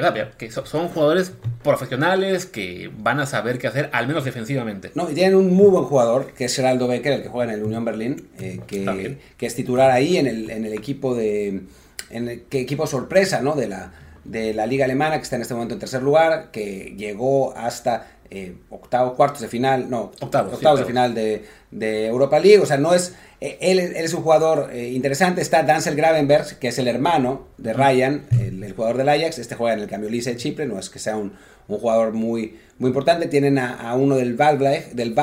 que, 0.00 0.30
que 0.38 0.50
son 0.50 0.88
jugadores 0.88 1.32
profesionales 1.62 2.46
que 2.46 2.90
van 2.96 3.20
a 3.20 3.26
saber 3.26 3.58
qué 3.58 3.66
hacer, 3.66 3.90
al 3.92 4.06
menos 4.06 4.24
defensivamente. 4.24 4.90
No, 4.94 5.10
y 5.10 5.14
tienen 5.14 5.34
un 5.34 5.52
muy 5.52 5.68
buen 5.68 5.84
jugador, 5.84 6.32
que 6.32 6.46
es 6.46 6.56
Geraldo 6.56 6.88
Becker, 6.88 7.12
el 7.12 7.22
que 7.22 7.28
juega 7.28 7.52
en 7.52 7.58
el 7.58 7.64
Unión 7.64 7.84
Berlín, 7.84 8.28
eh, 8.38 8.60
que, 8.66 9.18
que, 9.36 9.46
es 9.46 9.54
titular 9.54 9.90
ahí 9.90 10.16
en 10.16 10.26
el, 10.26 10.50
en 10.50 10.64
el 10.64 10.72
equipo 10.72 11.14
de. 11.14 11.62
En 12.10 12.28
el, 12.28 12.42
que 12.42 12.60
equipo 12.60 12.86
sorpresa, 12.86 13.40
¿no? 13.40 13.54
De 13.54 13.68
la, 13.68 13.92
de 14.24 14.54
la 14.54 14.66
Liga 14.66 14.84
Alemana, 14.84 15.16
que 15.16 15.22
está 15.22 15.36
en 15.36 15.42
este 15.42 15.54
momento 15.54 15.74
en 15.74 15.80
tercer 15.80 16.02
lugar, 16.02 16.50
que 16.50 16.94
llegó 16.96 17.56
hasta 17.56 18.06
eh, 18.34 18.56
octavos, 18.70 19.12
cuartos 19.14 19.42
de 19.42 19.48
final, 19.48 19.90
no, 19.90 20.10
octavos, 20.20 20.54
octavos 20.54 20.78
sí, 20.78 20.84
de 20.84 20.86
final 20.86 21.14
de, 21.14 21.44
de, 21.70 22.06
Europa 22.06 22.38
League, 22.38 22.60
o 22.60 22.64
sea, 22.66 22.78
no 22.78 22.94
es, 22.94 23.14
eh, 23.42 23.58
él, 23.60 23.78
él, 23.78 23.94
es 23.94 24.14
un 24.14 24.22
jugador 24.22 24.70
eh, 24.72 24.88
interesante, 24.88 25.42
está 25.42 25.62
Dancel 25.64 25.96
Gravenberg, 25.96 26.58
que 26.58 26.68
es 26.68 26.78
el 26.78 26.88
hermano 26.88 27.48
de 27.58 27.74
Ryan, 27.74 28.24
el, 28.40 28.64
el, 28.64 28.72
jugador 28.72 28.96
del 28.96 29.10
Ajax, 29.10 29.38
este 29.38 29.54
juega 29.54 29.74
en 29.74 29.80
el 29.80 29.86
cambio 29.86 30.08
Lice 30.08 30.30
de 30.30 30.36
Chipre, 30.36 30.64
no 30.64 30.78
es 30.78 30.88
que 30.88 30.98
sea 30.98 31.18
un, 31.18 31.34
un 31.68 31.78
jugador 31.78 32.14
muy, 32.14 32.58
muy 32.78 32.88
importante, 32.88 33.26
tienen 33.26 33.58
a, 33.58 33.74
a 33.74 33.96
uno 33.96 34.16
del 34.16 34.34
Valveig, 34.34 34.92
del 34.94 35.14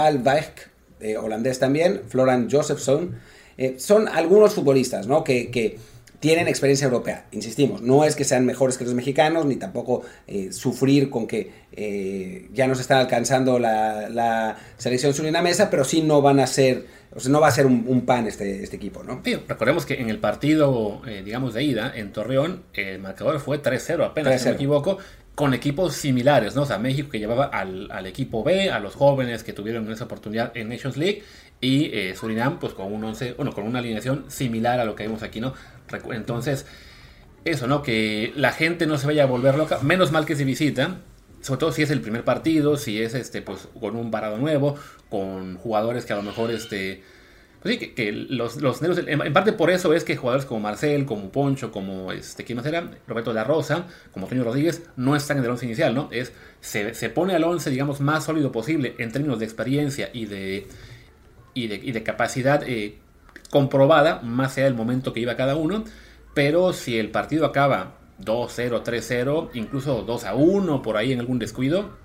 holandés 1.17 1.57
también, 1.57 2.01
Florian 2.09 2.47
Josephson, 2.51 3.15
son 3.77 4.07
algunos 4.07 4.53
futbolistas, 4.53 5.07
¿no? 5.07 5.23
Que, 5.23 5.49
que 5.49 5.79
tienen 6.19 6.47
experiencia 6.47 6.85
europea, 6.85 7.27
insistimos, 7.31 7.81
no 7.81 8.03
es 8.03 8.15
que 8.15 8.25
sean 8.25 8.45
mejores 8.45 8.77
que 8.77 8.83
los 8.83 8.93
mexicanos, 8.93 9.45
ni 9.45 9.55
tampoco 9.55 10.01
eh, 10.27 10.51
sufrir 10.51 11.09
con 11.09 11.27
que 11.27 11.51
eh, 11.71 12.49
ya 12.53 12.67
nos 12.67 12.79
están 12.79 12.97
alcanzando 12.99 13.57
la, 13.57 14.09
la, 14.09 14.57
selección 14.77 15.13
surinamesa, 15.13 15.69
pero 15.69 15.85
sí 15.85 16.01
no 16.01 16.21
van 16.21 16.39
a 16.39 16.47
ser, 16.47 16.85
o 17.15 17.19
sea, 17.19 17.31
no 17.31 17.39
va 17.39 17.47
a 17.47 17.51
ser 17.51 17.65
un, 17.65 17.85
un 17.87 18.05
pan 18.05 18.27
este, 18.27 18.63
este, 18.63 18.75
equipo, 18.75 19.01
¿no? 19.03 19.21
Sí, 19.23 19.35
recordemos 19.47 19.85
que 19.85 19.95
en 19.95 20.09
el 20.09 20.19
partido, 20.19 21.01
eh, 21.07 21.21
digamos, 21.23 21.53
de 21.53 21.63
ida, 21.63 21.93
en 21.95 22.11
Torreón, 22.11 22.63
el 22.73 22.99
marcador 22.99 23.39
fue 23.39 23.61
3-0 23.61 24.05
apenas, 24.05 24.33
3 24.33 24.35
-0. 24.35 24.39
si 24.39 24.45
no 24.45 24.51
me 24.51 24.55
equivoco, 24.55 24.97
con 25.35 25.53
equipos 25.53 25.95
similares, 25.95 26.53
¿no? 26.53 26.63
O 26.63 26.65
sea, 26.65 26.79
México 26.79 27.09
que 27.09 27.17
llevaba 27.17 27.45
al, 27.45 27.89
al 27.91 28.05
equipo 28.07 28.43
B, 28.43 28.71
a 28.71 28.79
los 28.79 28.95
jóvenes 28.95 29.43
que 29.43 29.53
tuvieron 29.53 29.89
esa 29.89 30.03
oportunidad 30.03 30.51
en 30.57 30.67
Nations 30.67 30.97
League, 30.97 31.23
y 31.61 31.91
eh, 31.93 32.15
Surinam, 32.15 32.59
pues 32.59 32.73
con 32.73 32.91
un 32.91 33.03
11, 33.03 33.33
bueno, 33.33 33.51
con 33.53 33.65
una 33.65 33.79
alineación 33.79 34.25
similar 34.29 34.79
a 34.79 34.85
lo 34.85 34.95
que 34.95 35.03
vemos 35.03 35.23
aquí, 35.23 35.41
¿no? 35.41 35.53
Entonces, 36.11 36.65
eso, 37.45 37.67
¿no? 37.67 37.83
Que 37.83 38.33
la 38.35 38.51
gente 38.51 38.87
no 38.87 38.97
se 38.97 39.07
vaya 39.07 39.23
a 39.23 39.27
volver 39.27 39.55
loca, 39.55 39.79
menos 39.81 40.11
mal 40.11 40.25
que 40.25 40.35
se 40.35 40.43
visita, 40.43 40.97
sobre 41.41 41.59
todo 41.59 41.71
si 41.71 41.83
es 41.83 41.91
el 41.91 42.01
primer 42.01 42.23
partido, 42.23 42.77
si 42.77 43.01
es 43.01 43.13
este, 43.13 43.41
pues 43.41 43.67
con 43.79 43.95
un 43.95 44.11
parado 44.11 44.37
nuevo, 44.37 44.75
con 45.09 45.57
jugadores 45.57 46.05
que 46.05 46.13
a 46.13 46.17
lo 46.17 46.23
mejor 46.23 46.51
este 46.51 47.01
pues 47.61 47.77
sí, 47.77 47.87
que, 47.89 48.11
los, 48.13 48.61
los 48.61 48.81
en, 48.81 49.33
parte 49.33 49.51
por 49.51 49.69
eso 49.69 49.93
es 49.93 50.05
que 50.05 50.15
jugadores 50.15 50.45
como 50.45 50.61
Marcel, 50.61 51.05
como 51.05 51.29
Poncho, 51.29 51.71
como 51.71 52.11
este, 52.13 52.45
¿quién 52.45 52.55
no 52.55 52.63
será? 52.63 52.89
Roberto 53.05 53.31
de 53.31 53.35
la 53.35 53.43
Rosa, 53.43 53.85
como 54.13 54.27
Toño 54.27 54.45
Rodríguez, 54.45 54.83
no 54.95 55.15
están 55.15 55.37
en 55.37 55.43
el 55.43 55.49
once 55.49 55.65
inicial, 55.65 55.93
¿no? 55.93 56.07
Es, 56.11 56.31
se, 56.61 56.93
se 56.93 57.09
pone 57.09 57.35
al 57.35 57.43
once, 57.43 57.69
digamos, 57.69 57.99
más 57.99 58.23
sólido 58.23 58.53
posible 58.53 58.95
en 58.97 59.11
términos 59.11 59.39
de 59.39 59.45
experiencia 59.45 60.09
y 60.13 60.25
de, 60.25 60.67
y 61.53 61.67
de, 61.67 61.75
y 61.75 61.91
de 61.91 62.03
capacidad 62.03 62.63
eh, 62.65 62.97
comprobada, 63.49 64.21
más 64.21 64.53
sea 64.53 64.67
el 64.67 64.73
momento 64.73 65.13
que 65.13 65.19
iba 65.19 65.35
cada 65.35 65.55
uno, 65.55 65.83
pero 66.33 66.73
si 66.73 66.97
el 66.97 67.11
partido 67.11 67.45
acaba 67.45 67.95
2-0, 68.23 68.83
3-0, 68.83 69.49
incluso 69.53 70.05
2-1 70.05 70.81
por 70.81 70.97
ahí 70.97 71.11
en 71.11 71.19
algún 71.19 71.39
descuido, 71.39 71.97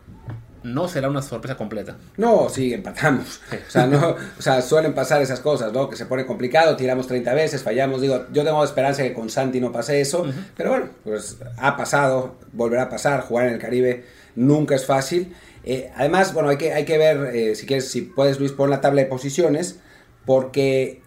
no 0.64 0.88
será 0.88 1.11
una 1.11 1.20
sorpresa 1.20 1.57
completa. 1.57 1.96
No, 2.16 2.48
sí, 2.48 2.72
empatamos. 2.72 3.40
O 3.68 3.70
sea, 3.70 3.87
no, 3.87 4.16
o 4.38 4.42
sea, 4.42 4.62
suelen 4.62 4.94
pasar 4.94 5.20
esas 5.20 5.40
cosas, 5.40 5.72
¿no? 5.72 5.88
Que 5.88 5.96
se 5.96 6.07
pone 6.07 6.24
complicado, 6.26 6.76
tiramos 6.76 7.07
30 7.07 7.35
veces, 7.35 7.62
fallamos. 7.62 8.00
Digo, 8.00 8.26
yo 8.33 8.44
tengo 8.44 8.64
esperanza 8.64 9.02
que 9.02 9.12
con 9.12 9.28
Santi 9.30 9.61
no 9.61 9.72
pase 9.72 10.00
eso, 10.00 10.24
pero 10.57 10.70
bueno, 10.70 10.88
pues 11.02 11.38
ha 11.59 11.76
pasado, 11.76 12.37
volverá 12.52 12.85
a 12.85 12.88
pasar, 12.88 13.22
jugar 13.22 13.48
en 13.48 13.54
el 13.54 13.59
Caribe 13.59 14.04
nunca 14.37 14.74
es 14.74 14.87
fácil. 14.87 15.35
Eh, 15.64 15.90
además, 15.96 16.33
bueno, 16.35 16.48
hay 16.48 16.57
que, 16.57 16.72
hay 16.72 16.85
que 16.85 16.98
ver, 16.98 17.35
eh, 17.35 17.54
si 17.54 17.66
quieres, 17.66 17.90
si 17.90 18.02
puedes, 18.02 18.38
Luis, 18.38 18.52
pon 18.52 18.70
la 18.70 18.80
tabla 18.80 19.02
de 19.02 19.07
posiciones, 19.09 19.80
porque 20.24 21.02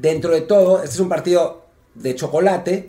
dentro 0.00 0.32
de 0.32 0.42
todo, 0.42 0.82
este 0.82 0.94
es 0.94 1.00
un 1.00 1.08
partido 1.08 1.66
de 1.94 2.14
chocolate, 2.14 2.86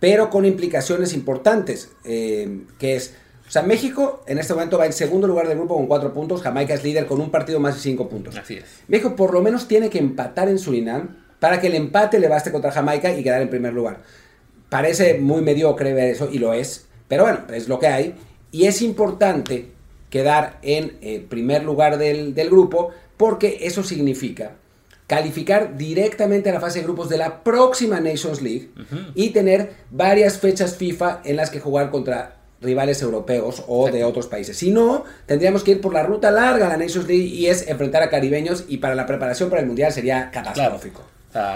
pero 0.00 0.30
con 0.30 0.44
implicaciones 0.44 1.12
importantes, 1.14 1.90
eh, 2.04 2.64
que 2.78 2.96
es 2.96 3.14
o 3.46 3.50
sea, 3.50 3.62
México 3.62 4.24
en 4.26 4.38
este 4.38 4.54
momento 4.54 4.78
va 4.78 4.86
en 4.86 4.92
segundo 4.92 5.26
lugar 5.26 5.46
del 5.46 5.58
grupo 5.58 5.76
con 5.76 5.86
cuatro 5.86 6.12
puntos. 6.12 6.42
Jamaica 6.42 6.74
es 6.74 6.82
líder 6.82 7.06
con 7.06 7.20
un 7.20 7.30
partido 7.30 7.60
más 7.60 7.74
de 7.74 7.80
cinco 7.80 8.08
puntos. 8.08 8.36
Así 8.36 8.54
es. 8.54 8.64
México 8.88 9.14
por 9.14 9.32
lo 9.34 9.42
menos 9.42 9.68
tiene 9.68 9.90
que 9.90 9.98
empatar 9.98 10.48
en 10.48 10.58
Surinam 10.58 11.18
para 11.38 11.60
que 11.60 11.66
el 11.66 11.74
empate 11.74 12.18
le 12.18 12.28
baste 12.28 12.50
contra 12.50 12.72
Jamaica 12.72 13.12
y 13.12 13.22
quedar 13.22 13.42
en 13.42 13.50
primer 13.50 13.74
lugar. 13.74 14.00
Parece 14.70 15.18
muy 15.18 15.42
mediocre 15.42 15.92
ver 15.92 16.08
eso 16.08 16.28
y 16.32 16.38
lo 16.38 16.54
es, 16.54 16.86
pero 17.06 17.24
bueno, 17.24 17.40
es 17.52 17.68
lo 17.68 17.78
que 17.78 17.86
hay. 17.86 18.14
Y 18.50 18.64
es 18.64 18.80
importante 18.80 19.68
quedar 20.08 20.58
en 20.62 20.96
eh, 21.02 21.24
primer 21.28 21.64
lugar 21.64 21.98
del, 21.98 22.34
grupo 22.48 22.90
porque 23.16 23.58
eso 23.60 23.82
significa 23.82 24.52
calificar 25.06 25.76
directamente 25.76 26.50
a 26.50 26.54
la 26.54 26.60
fase 26.60 26.78
de 26.78 26.84
grupos 26.84 27.08
de 27.08 27.18
la 27.18 27.42
próxima 27.42 28.00
Nations 28.00 28.40
League 28.40 28.70
y 29.14 29.30
tener 29.30 29.74
varias 29.90 30.38
fechas 30.38 30.76
FIFA 30.76 31.20
en 31.24 31.36
las 31.36 31.50
que 31.50 31.60
jugar 31.60 31.90
contra 31.90 32.36
rivales 32.60 33.02
europeos 33.02 33.62
o 33.68 33.90
de 33.90 34.04
otros 34.04 34.26
países. 34.26 34.56
Si 34.56 34.70
no, 34.70 35.04
tendríamos 35.26 35.62
que 35.62 35.72
ir 35.72 35.80
por 35.80 35.92
la 35.92 36.02
ruta 36.02 36.30
larga 36.30 36.66
a 36.66 36.70
la 36.70 36.76
Nations 36.78 37.06
League 37.06 37.26
y 37.26 37.46
es 37.46 37.68
enfrentar 37.68 38.02
a 38.02 38.08
caribeños 38.08 38.64
y 38.68 38.78
para 38.78 38.94
la 38.94 39.06
preparación 39.06 39.50
para 39.50 39.60
el 39.60 39.66
Mundial 39.66 39.92
sería 39.92 40.30
catastrófico. 40.30 41.02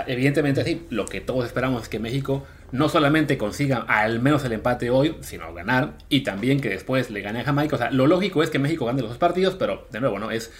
evidentemente 0.06 0.62
sí, 0.64 0.86
lo 0.90 1.06
que 1.06 1.20
todos 1.20 1.46
esperamos 1.46 1.84
es 1.84 1.88
que 1.88 1.98
México 1.98 2.44
no 2.70 2.90
solamente 2.90 3.38
consiga 3.38 3.86
al 3.88 4.20
menos 4.20 4.44
el 4.44 4.52
empate 4.52 4.90
hoy, 4.90 5.16
sino 5.20 5.54
ganar 5.54 5.94
y 6.10 6.20
también 6.20 6.60
que 6.60 6.68
después 6.68 7.10
le 7.10 7.22
gane 7.22 7.40
a 7.40 7.44
Jamaica. 7.44 7.76
O 7.76 7.78
sea, 7.78 7.90
lo 7.90 8.06
lógico 8.06 8.42
es 8.42 8.50
que 8.50 8.58
México 8.58 8.84
gane 8.84 9.00
los 9.00 9.10
dos 9.10 9.18
partidos, 9.18 9.54
pero 9.54 9.86
de 9.90 10.00
nuevo, 10.00 10.18
¿no? 10.18 10.30
Es 10.30 10.50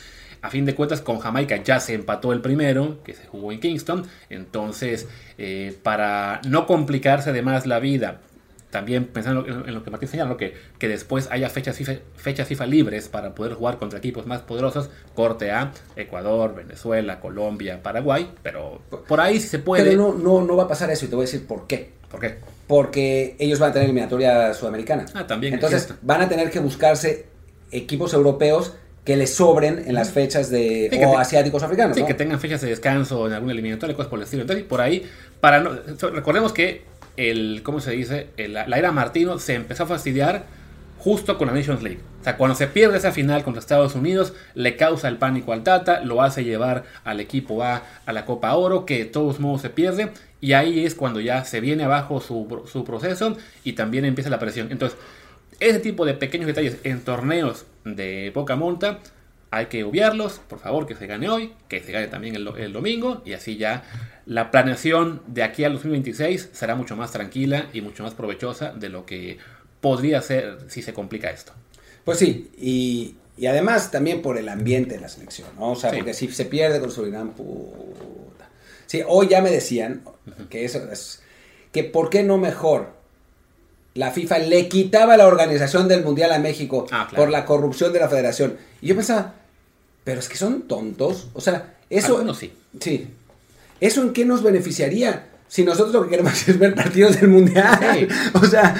a 0.42 0.50
fin 0.50 0.64
de 0.64 0.74
cuentas, 0.74 1.00
con 1.00 1.18
Jamaica 1.18 1.62
ya 1.62 1.80
se 1.80 1.94
empató 1.94 2.32
el 2.32 2.40
primero, 2.40 3.02
que 3.04 3.14
se 3.14 3.26
jugó 3.26 3.52
en 3.52 3.60
Kingston. 3.60 4.06
Entonces, 4.30 5.08
eh, 5.36 5.76
para 5.82 6.40
no 6.48 6.66
complicarse 6.66 7.30
además 7.30 7.66
la 7.66 7.80
vida, 7.80 8.20
también 8.70 9.06
pensando 9.06 9.46
en 9.46 9.74
lo 9.74 9.82
que 9.82 9.90
Martín 9.90 10.08
señala, 10.08 10.36
que, 10.36 10.54
que 10.78 10.88
después 10.88 11.28
haya 11.30 11.48
fechas 11.48 11.76
FIFA, 11.76 11.94
fechas 12.16 12.46
FIFA 12.46 12.66
libres 12.66 13.08
para 13.08 13.34
poder 13.34 13.54
jugar 13.54 13.78
contra 13.78 13.98
equipos 13.98 14.26
más 14.26 14.42
poderosos, 14.42 14.90
corte 15.14 15.50
a 15.50 15.72
Ecuador, 15.96 16.54
Venezuela, 16.54 17.20
Colombia, 17.20 17.82
Paraguay, 17.82 18.30
pero 18.42 18.82
por 19.08 19.20
ahí 19.20 19.40
sí 19.40 19.48
se 19.48 19.58
puede. 19.58 19.84
Pero 19.84 19.96
no, 19.96 20.14
no, 20.14 20.44
no 20.44 20.56
va 20.56 20.64
a 20.64 20.68
pasar 20.68 20.90
eso 20.90 21.06
y 21.06 21.08
te 21.08 21.14
voy 21.14 21.24
a 21.24 21.26
decir 21.26 21.46
por 21.46 21.66
qué. 21.66 21.92
¿Por 22.10 22.20
qué? 22.20 22.36
Porque 22.66 23.36
ellos 23.38 23.58
van 23.58 23.70
a 23.70 23.72
tener 23.72 23.86
eliminatoria 23.86 24.52
sudamericana. 24.54 25.06
Ah, 25.14 25.26
también. 25.26 25.54
Entonces 25.54 25.94
van 26.02 26.22
a 26.22 26.28
tener 26.28 26.50
que 26.50 26.60
buscarse 26.60 27.26
equipos 27.70 28.14
europeos 28.14 28.74
que 29.08 29.16
les 29.16 29.32
sobren 29.32 29.84
en 29.86 29.94
las 29.94 30.10
fechas 30.10 30.50
de 30.50 30.90
o 31.06 31.16
asiáticos 31.16 31.62
africanos. 31.62 31.96
Sí, 31.96 32.04
que 32.04 32.12
tengan 32.12 32.38
fechas 32.38 32.60
de 32.60 32.68
descanso 32.68 33.26
en 33.26 33.32
alguna 33.32 33.54
eliminatoria, 33.54 33.96
cosas 33.96 34.10
por 34.10 34.18
el 34.18 34.24
estilo. 34.24 34.42
Entonces, 34.42 34.66
por 34.66 34.82
ahí, 34.82 35.10
para 35.40 35.60
no, 35.60 35.70
recordemos 36.12 36.52
que 36.52 36.82
el, 37.16 37.62
¿cómo 37.62 37.80
se 37.80 37.92
dice? 37.92 38.26
la 38.36 38.78
era 38.78 38.92
Martino 38.92 39.38
se 39.38 39.54
empezó 39.54 39.84
a 39.84 39.86
fastidiar 39.86 40.44
justo 40.98 41.38
con 41.38 41.46
la 41.46 41.54
Nations 41.54 41.82
League. 41.82 42.00
O 42.20 42.24
sea, 42.24 42.36
cuando 42.36 42.54
se 42.54 42.66
pierde 42.66 42.98
esa 42.98 43.10
final 43.10 43.44
contra 43.44 43.60
Estados 43.60 43.94
Unidos, 43.94 44.34
le 44.54 44.76
causa 44.76 45.08
el 45.08 45.16
pánico 45.16 45.54
al 45.54 45.62
Tata, 45.62 46.02
lo 46.02 46.20
hace 46.20 46.44
llevar 46.44 46.84
al 47.02 47.20
equipo 47.20 47.62
A 47.62 47.84
a 48.04 48.12
la 48.12 48.26
Copa 48.26 48.54
Oro, 48.56 48.84
que 48.84 48.98
de 48.98 49.04
todos 49.06 49.40
modos 49.40 49.62
se 49.62 49.70
pierde, 49.70 50.12
y 50.42 50.52
ahí 50.52 50.84
es 50.84 50.94
cuando 50.94 51.20
ya 51.20 51.46
se 51.46 51.60
viene 51.60 51.84
abajo 51.84 52.20
su, 52.20 52.62
su 52.70 52.84
proceso 52.84 53.38
y 53.64 53.72
también 53.72 54.04
empieza 54.04 54.28
la 54.28 54.38
presión. 54.38 54.68
Entonces, 54.70 54.98
ese 55.60 55.80
tipo 55.80 56.06
de 56.06 56.14
pequeños 56.14 56.46
detalles 56.46 56.78
en 56.84 57.00
torneos 57.00 57.66
de 57.84 58.30
poca 58.32 58.56
monta 58.56 59.00
hay 59.50 59.66
que 59.66 59.84
obviarlos, 59.84 60.40
por 60.46 60.58
favor, 60.58 60.86
que 60.86 60.94
se 60.94 61.06
gane 61.06 61.28
hoy, 61.28 61.52
que 61.68 61.80
se 61.80 61.92
gane 61.92 62.08
también 62.08 62.36
el, 62.36 62.72
domingo, 62.72 63.22
y 63.24 63.32
así 63.32 63.56
ya 63.56 63.84
la 64.26 64.50
planeación 64.50 65.22
de 65.26 65.42
aquí 65.42 65.64
al 65.64 65.72
2026 65.72 66.50
será 66.52 66.74
mucho 66.74 66.96
más 66.96 67.12
tranquila 67.12 67.68
y 67.72 67.80
mucho 67.80 68.02
más 68.02 68.14
provechosa 68.14 68.72
de 68.72 68.90
lo 68.90 69.06
que 69.06 69.38
podría 69.80 70.20
ser 70.20 70.58
si 70.68 70.82
se 70.82 70.92
complica 70.92 71.30
esto. 71.30 71.52
Pues 72.04 72.18
sí, 72.18 72.50
y, 72.58 73.16
además 73.46 73.90
también 73.90 74.20
por 74.20 74.36
el 74.36 74.48
ambiente 74.48 74.96
de 74.96 75.00
la 75.00 75.08
selección, 75.08 75.48
¿no? 75.58 75.72
O 75.72 75.76
sea, 75.76 75.92
porque 75.92 76.12
si 76.12 76.28
se 76.28 76.44
pierde 76.44 76.80
con 76.80 76.90
Surinam, 76.90 77.30
puta. 77.30 78.50
Sí, 78.86 79.02
hoy 79.06 79.28
ya 79.28 79.40
me 79.40 79.50
decían 79.50 80.02
que 80.50 80.64
eso 80.64 80.90
es, 80.92 81.22
que 81.72 81.84
por 81.84 82.10
qué 82.10 82.22
no 82.22 82.36
mejor 82.36 82.97
la 83.94 84.10
FIFA 84.10 84.38
le 84.38 84.68
quitaba 84.68 85.16
la 85.16 85.26
organización 85.26 85.88
del 85.88 86.04
Mundial 86.04 86.32
a 86.32 86.38
México 86.38 86.86
ah, 86.92 87.08
por 87.14 87.30
la 87.30 87.44
corrupción 87.44 87.92
de 87.92 88.00
la 88.00 88.08
federación. 88.08 88.56
Y 88.80 88.88
yo 88.88 88.96
pensaba, 88.96 89.34
pero 90.04 90.20
es 90.20 90.28
que 90.28 90.36
son 90.36 90.62
tontos. 90.62 91.28
O 91.34 91.40
sea, 91.40 91.74
eso... 91.90 92.22
no 92.22 92.34
sí. 92.34 92.52
Sí. 92.80 93.08
¿Eso 93.80 94.02
en 94.02 94.12
qué 94.12 94.24
nos 94.24 94.42
beneficiaría? 94.42 95.26
Si 95.48 95.64
nosotros 95.64 95.94
lo 95.94 96.02
que 96.04 96.10
queremos 96.10 96.32
es 96.48 96.58
ver 96.58 96.74
partidos 96.74 97.20
del 97.20 97.28
Mundial. 97.28 98.08
O 98.34 98.44
sea, 98.44 98.74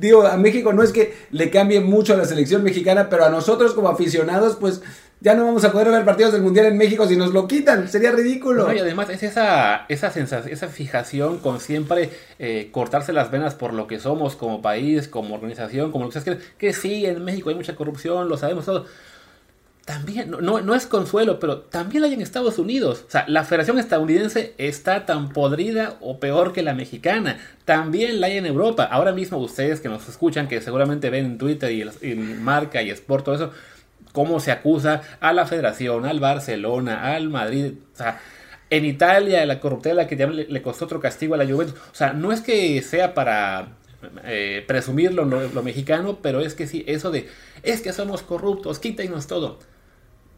digo, 0.00 0.26
a 0.26 0.36
México 0.36 0.72
no 0.72 0.82
es 0.82 0.92
que 0.92 1.14
le 1.30 1.50
cambie 1.50 1.80
mucho 1.80 2.14
a 2.14 2.16
la 2.16 2.24
selección 2.24 2.62
mexicana, 2.62 3.08
pero 3.08 3.24
a 3.24 3.30
nosotros 3.30 3.74
como 3.74 3.88
aficionados, 3.88 4.56
pues 4.60 4.82
ya 5.20 5.34
no 5.34 5.44
vamos 5.44 5.64
a 5.64 5.72
poder 5.72 5.90
ver 5.90 6.04
partidos 6.04 6.32
del 6.32 6.42
Mundial 6.42 6.66
en 6.66 6.76
México 6.76 7.06
si 7.06 7.16
nos 7.16 7.32
lo 7.32 7.48
quitan. 7.48 7.88
Sería 7.88 8.12
ridículo. 8.12 8.72
y 8.72 8.78
además 8.78 9.10
es 9.10 9.22
esa, 9.22 9.86
esa 9.88 10.10
sensación, 10.10 10.52
esa 10.52 10.68
fijación 10.68 11.38
con 11.38 11.60
siempre 11.60 12.10
eh, 12.38 12.68
cortarse 12.72 13.12
las 13.12 13.30
venas 13.30 13.54
por 13.54 13.74
lo 13.74 13.86
que 13.86 13.98
somos 13.98 14.36
como 14.36 14.62
país, 14.62 15.08
como 15.08 15.34
organización, 15.34 15.90
como 15.90 16.04
lo 16.04 16.10
que 16.10 16.20
sea. 16.20 16.38
Que 16.56 16.72
sí, 16.72 17.06
en 17.06 17.24
México 17.24 17.50
hay 17.50 17.56
mucha 17.56 17.74
corrupción, 17.74 18.28
lo 18.28 18.36
sabemos 18.36 18.64
todo 18.64 18.86
también, 19.88 20.30
no, 20.30 20.60
no, 20.60 20.74
es 20.74 20.86
consuelo, 20.86 21.40
pero 21.40 21.60
también 21.60 22.04
hay 22.04 22.12
en 22.12 22.20
Estados 22.20 22.58
Unidos. 22.58 23.06
O 23.08 23.10
sea, 23.10 23.24
la 23.26 23.42
Federación 23.44 23.78
Estadounidense 23.78 24.52
está 24.58 25.06
tan 25.06 25.30
podrida 25.30 25.96
o 26.02 26.20
peor 26.20 26.52
que 26.52 26.62
la 26.62 26.74
mexicana. 26.74 27.38
También 27.64 28.20
la 28.20 28.26
hay 28.26 28.36
en 28.36 28.44
Europa. 28.44 28.84
Ahora 28.84 29.12
mismo 29.12 29.38
ustedes 29.38 29.80
que 29.80 29.88
nos 29.88 30.06
escuchan, 30.06 30.46
que 30.46 30.60
seguramente 30.60 31.08
ven 31.08 31.24
en 31.24 31.38
Twitter 31.38 31.72
y, 31.72 31.88
en 32.02 32.44
Marca 32.44 32.82
y 32.82 32.90
Sport, 32.90 33.24
todo 33.24 33.34
eso, 33.34 33.50
cómo 34.12 34.40
se 34.40 34.52
acusa 34.52 35.02
a 35.20 35.32
la 35.32 35.46
Federación, 35.46 36.06
al 36.06 36.20
Barcelona, 36.20 37.14
al 37.14 37.28
Madrid. 37.28 37.74
O 37.94 37.96
sea, 37.96 38.20
en 38.70 38.84
Italia 38.84 39.44
la 39.46 39.60
corruptela 39.60 40.06
que 40.06 40.16
le, 40.16 40.62
costó 40.62 40.84
otro 40.84 41.00
castigo 41.00 41.34
a 41.34 41.38
la 41.38 41.46
Juventus. 41.46 41.78
O 41.92 41.94
sea, 41.94 42.12
no 42.12 42.32
es 42.32 42.40
que 42.40 42.80
sea 42.82 43.14
para 43.14 43.68
eh, 44.24 44.64
presumir 44.66 45.14
lo, 45.14 45.24
lo, 45.24 45.62
mexicano, 45.62 46.18
pero 46.22 46.40
es 46.40 46.54
que 46.54 46.66
sí, 46.66 46.84
eso 46.86 47.10
de, 47.10 47.28
es 47.62 47.80
que 47.80 47.92
somos 47.92 48.22
corruptos, 48.22 48.78
quítenos 48.78 49.26
todo 49.26 49.58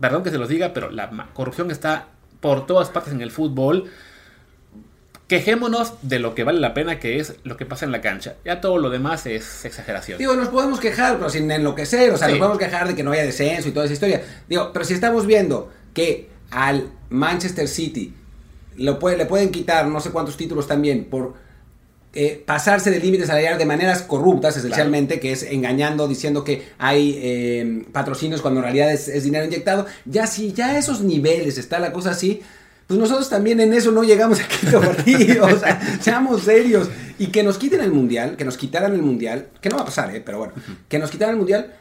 perdón 0.01 0.23
que 0.23 0.31
se 0.31 0.39
los 0.39 0.49
diga, 0.49 0.73
pero 0.73 0.91
la 0.91 1.29
corrupción 1.35 1.71
está 1.71 2.09
por 2.41 2.67
todas 2.67 2.89
partes 2.89 3.13
en 3.13 3.21
el 3.21 3.31
fútbol. 3.31 3.91
Quejémonos 5.31 5.93
de 6.03 6.19
lo 6.19 6.35
que 6.35 6.43
vale 6.43 6.59
la 6.59 6.75
pena, 6.75 6.99
que 6.99 7.21
es 7.21 7.37
lo 7.45 7.57
que 7.57 7.65
pasa 7.65 7.85
en 7.85 7.93
la 7.93 8.01
cancha. 8.01 8.35
Ya 8.45 8.61
todo 8.61 8.79
lo 8.79 8.91
demás 8.91 9.27
es 9.27 9.65
exageración. 9.65 10.19
Digo, 10.19 10.35
nos 10.35 10.49
podemos 10.49 10.81
quejar, 10.81 11.19
pero 11.19 11.31
sin 11.31 11.49
enloquecer. 11.49 12.11
O 12.11 12.19
sea, 12.19 12.27
nos 12.27 12.39
podemos 12.39 12.59
quejar 12.59 12.89
de 12.89 12.97
que 12.97 13.05
no 13.05 13.13
haya 13.13 13.23
descenso 13.23 13.69
y 13.69 13.71
toda 13.71 13.85
esa 13.85 13.95
historia. 13.95 14.23
Digo, 14.49 14.73
pero 14.73 14.85
si 14.85 14.93
estamos 14.93 15.27
viendo 15.27 15.71
que 15.95 16.31
al 16.51 16.91
Manchester 17.11 17.69
City 17.69 18.13
lo 18.77 18.99
puede, 18.99 19.19
le 19.19 19.27
pueden 19.27 19.51
quitar 19.51 19.87
no 19.87 20.01
sé 20.01 20.11
cuántos 20.11 20.37
títulos 20.37 20.67
también 20.67 21.05
por 21.05 21.35
eh, 22.13 22.43
pasarse 22.45 22.91
del 22.91 23.01
límite 23.01 23.25
salarial 23.25 23.57
de 23.57 23.67
maneras 23.67 24.03
corruptas, 24.03 24.57
esencialmente, 24.57 25.21
que 25.21 25.31
es 25.31 25.45
engañando, 25.45 26.09
diciendo 26.09 26.43
que 26.43 26.71
hay 26.77 27.21
eh, 27.23 27.85
patrocinios 27.93 28.43
cuando 28.43 28.59
en 28.59 28.65
realidad 28.65 28.91
es, 28.91 29.07
es, 29.07 29.23
dinero 29.23 29.45
inyectado. 29.45 29.87
Ya 30.07 30.27
si 30.27 30.53
ya 30.53 30.71
a 30.71 30.79
esos 30.79 31.03
niveles 31.03 31.57
está 31.57 31.79
la 31.79 31.93
cosa 31.93 32.11
así, 32.11 32.43
pues 32.91 32.99
nosotros 32.99 33.29
también 33.29 33.61
en 33.61 33.73
eso 33.73 33.93
no 33.93 34.03
llegamos 34.03 34.41
a 34.41 34.49
quinto 34.49 34.81
partido. 34.81 35.47
o 35.47 35.57
sea, 35.57 35.81
seamos 36.01 36.43
serios. 36.43 36.91
Y 37.21 37.29
que 37.29 37.45
nos 37.45 37.57
quiten 37.57 37.81
el 37.83 37.93
mundial, 37.93 38.37
que 38.37 38.45
nos 38.45 38.57
quitaran 38.57 38.95
el 38.95 39.03
mundial, 39.03 39.47
que 39.61 39.69
no 39.69 39.77
va 39.77 39.83
a 39.83 39.85
pasar, 39.85 40.13
¿eh? 40.13 40.21
pero 40.27 40.39
bueno, 40.39 40.55
que 40.89 40.99
nos 40.99 41.09
quitaran 41.09 41.35
el 41.35 41.39
mundial 41.39 41.73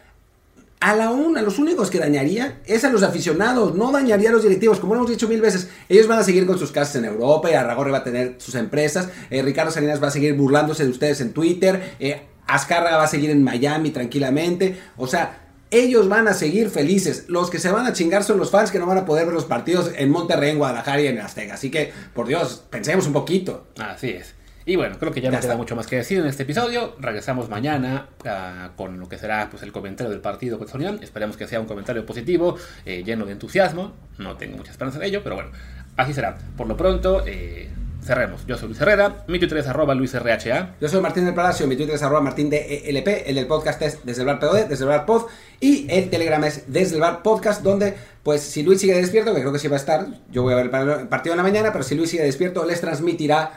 a 0.79 0.95
la 0.95 1.09
una, 1.09 1.41
los 1.41 1.57
únicos 1.57 1.89
que 1.89 1.97
dañaría 1.97 2.59
es 2.67 2.83
a 2.83 2.91
los 2.91 3.01
aficionados, 3.01 3.73
no 3.73 3.91
dañaría 3.91 4.29
a 4.29 4.33
los 4.33 4.43
directivos, 4.43 4.79
como 4.79 4.93
lo 4.93 4.99
hemos 4.99 5.09
dicho 5.09 5.27
mil 5.27 5.41
veces. 5.41 5.71
Ellos 5.89 6.05
van 6.05 6.19
a 6.19 6.23
seguir 6.23 6.45
con 6.45 6.59
sus 6.59 6.71
casas 6.71 6.97
en 6.97 7.05
Europa, 7.05 7.49
y 7.49 7.55
Arragorri 7.55 7.89
va 7.89 7.97
a 7.97 8.03
tener 8.03 8.35
sus 8.37 8.53
empresas, 8.53 9.09
eh, 9.31 9.41
Ricardo 9.41 9.71
Salinas 9.71 10.03
va 10.03 10.09
a 10.09 10.11
seguir 10.11 10.35
burlándose 10.35 10.83
de 10.83 10.91
ustedes 10.91 11.21
en 11.21 11.33
Twitter, 11.33 11.95
eh, 11.99 12.21
Azcárraga 12.45 12.97
va 12.97 13.05
a 13.05 13.07
seguir 13.07 13.31
en 13.31 13.43
Miami 13.43 13.89
tranquilamente, 13.89 14.79
o 14.95 15.07
sea, 15.07 15.48
ellos 15.71 16.09
van 16.09 16.27
a 16.27 16.33
seguir 16.33 16.69
felices. 16.69 17.25
Los 17.27 17.49
que 17.49 17.59
se 17.59 17.71
van 17.71 17.85
a 17.85 17.93
chingar 17.93 18.23
son 18.23 18.39
los 18.39 18.51
fans 18.51 18.71
que 18.71 18.79
no 18.79 18.85
van 18.85 18.97
a 18.97 19.05
poder 19.05 19.25
ver 19.25 19.33
los 19.33 19.45
partidos 19.45 19.91
en 19.95 20.09
Monterrey, 20.09 20.51
en 20.51 20.57
Guadalajara 20.57 21.01
y 21.01 21.07
en 21.07 21.19
Azteca. 21.19 21.53
Así 21.53 21.69
que, 21.69 21.91
por 22.13 22.27
Dios, 22.27 22.63
pensemos 22.69 23.07
un 23.07 23.13
poquito. 23.13 23.67
Así 23.77 24.09
es. 24.09 24.35
Y 24.65 24.75
bueno, 24.75 24.97
creo 24.99 25.11
que 25.11 25.21
ya, 25.21 25.31
no 25.31 25.39
queda 25.39 25.57
mucho 25.57 25.75
más 25.75 25.87
que 25.87 25.95
decir 25.95 26.19
en 26.19 26.27
este 26.27 26.43
episodio. 26.43 26.95
Regresamos 26.99 27.49
mañana 27.49 28.09
uh, 28.23 28.75
con 28.75 28.99
lo 28.99 29.09
que 29.09 29.17
será 29.17 29.49
pues, 29.49 29.63
el 29.63 29.71
comentario 29.71 30.11
del 30.11 30.21
partido 30.21 30.59
contra 30.59 30.77
Unión. 30.77 30.99
Esperemos 31.01 31.37
que 31.37 31.47
sea 31.47 31.59
un 31.59 31.65
comentario 31.65 32.05
positivo, 32.05 32.55
eh, 32.85 33.03
lleno 33.03 33.25
de 33.25 33.31
entusiasmo. 33.31 33.93
No 34.17 34.37
tengo 34.37 34.57
mucha 34.57 34.71
esperanza 34.71 34.99
de 34.99 35.07
ello, 35.07 35.21
pero 35.23 35.35
bueno, 35.35 35.51
así 35.97 36.13
será. 36.13 36.37
Por 36.55 36.67
lo 36.67 36.77
pronto, 36.77 37.23
eh, 37.25 37.69
cerremos. 38.03 38.45
Yo 38.45 38.57
soy 38.57 38.69
Luis 38.69 38.81
Herrera, 38.81 39.23
mi 39.27 39.39
Twitter 39.39 39.57
es 39.57 39.67
arroba 39.67 39.93
LuisRHA. 39.93 40.75
Yo 40.79 40.87
soy 40.87 41.01
Martín 41.01 41.25
del 41.25 41.33
Palacio, 41.33 41.67
mi 41.67 41.75
Twitter 41.75 41.95
es 41.95 42.03
arroba 42.03 42.21
Martín 42.21 42.49
de 42.49 42.83
ELP, 42.85 43.27
el 43.27 43.35
del 43.35 43.47
podcast 43.47 43.81
es 43.81 43.99
desde 44.03 44.21
el 44.21 44.27
bar 44.27 44.39
POD, 44.39 44.65
desde 44.67 44.83
el 44.83 44.89
bar 44.89 45.05
pod, 45.05 45.23
y 45.59 45.87
el 45.89 46.09
Telegram 46.09 46.43
es 46.43 46.63
desde 46.67 46.95
el 46.95 47.01
bar 47.01 47.21
podcast, 47.21 47.61
donde, 47.61 47.95
pues, 48.23 48.41
si 48.41 48.63
Luis 48.63 48.81
sigue 48.81 48.95
despierto, 48.95 49.33
que 49.33 49.41
creo 49.41 49.53
que 49.53 49.59
sí 49.59 49.67
va 49.67 49.75
a 49.75 49.79
estar, 49.79 50.07
yo 50.31 50.43
voy 50.43 50.53
a 50.53 50.57
ver 50.57 50.65
el 50.65 51.07
partido 51.07 51.33
en 51.33 51.37
la 51.37 51.43
mañana, 51.43 51.71
pero 51.71 51.83
si 51.83 51.95
Luis 51.95 52.09
sigue 52.09 52.23
despierto, 52.23 52.65
les 52.65 52.81
transmitirá 52.81 53.51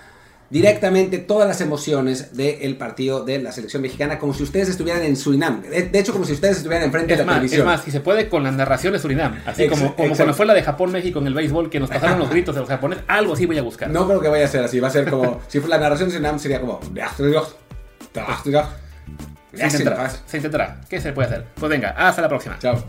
directamente 0.53 1.17
todas 1.17 1.49
las 1.49 1.62
emociones 1.62 2.37
del 2.37 2.77
partido 2.77 3.25
de 3.25 3.38
la 3.41 3.53
selección 3.53 3.81
mexicana, 3.81 4.19
como 4.19 4.35
si 4.35 4.43
ustedes 4.43 4.69
estuvieran 4.69 5.03
en 5.03 5.17
Surinam. 5.17 5.62
De, 5.62 5.99
hecho, 5.99 6.12
como 6.12 6.27
si 6.27 6.35
ustedes 6.35 6.59
estuvieran 6.59 6.85
enfrente 6.85 7.15
es 7.15 7.19
de 7.19 7.25
la 7.25 7.27
más, 7.27 7.37
televisión. 7.37 7.61
Es 7.62 7.67
más, 7.67 7.83
si 7.83 7.91
se 7.91 8.01
puede, 8.01 8.29
con 8.29 8.43
la 8.45 8.51
narración 8.51 8.93
de 8.93 8.99
Surinam. 8.99 9.41
Así 9.47 9.67
como, 9.67 9.97
como 9.97 10.15
cuando 10.15 10.35
fue 10.35 10.45
la 10.45 10.53
de 10.53 10.62
Japón-México 10.62 11.21
en 11.21 11.27
el 11.27 11.35
béisbol, 11.35 11.71
que 11.71 11.81
nos 11.81 11.88
pasaron 11.88 12.19
los 12.19 12.29
gritos 12.29 12.55
de 12.55 12.61
los 12.61 12.69
japoneses. 12.69 13.03
Algo 13.09 13.33
así 13.33 13.47
voy 13.47 13.57
a 13.57 13.62
buscar. 13.62 13.88
No 13.88 14.07
creo 14.07 14.21
que 14.21 14.29
vaya 14.29 14.45
a 14.45 14.49
ser 14.49 14.62
así. 14.62 14.79
Va 14.79 14.88
a 14.88 14.91
ser 14.91 15.09
como. 15.09 15.41
si 15.49 15.59
fue 15.59 15.71
la 15.71 15.79
narración 15.79 16.11
de 16.11 16.17
Surinam, 16.17 16.38
sería 16.38 16.61
como. 16.61 16.81
Se 19.55 19.65
intentará. 19.65 20.11
Se 20.27 20.37
intentará. 20.37 20.81
¿Qué 20.87 21.01
se 21.01 21.12
puede 21.12 21.29
hacer? 21.29 21.47
Pues 21.55 21.71
venga, 21.71 21.91
hasta 21.91 22.21
la 22.21 22.29
próxima. 22.29 22.59
Chao. 22.59 22.85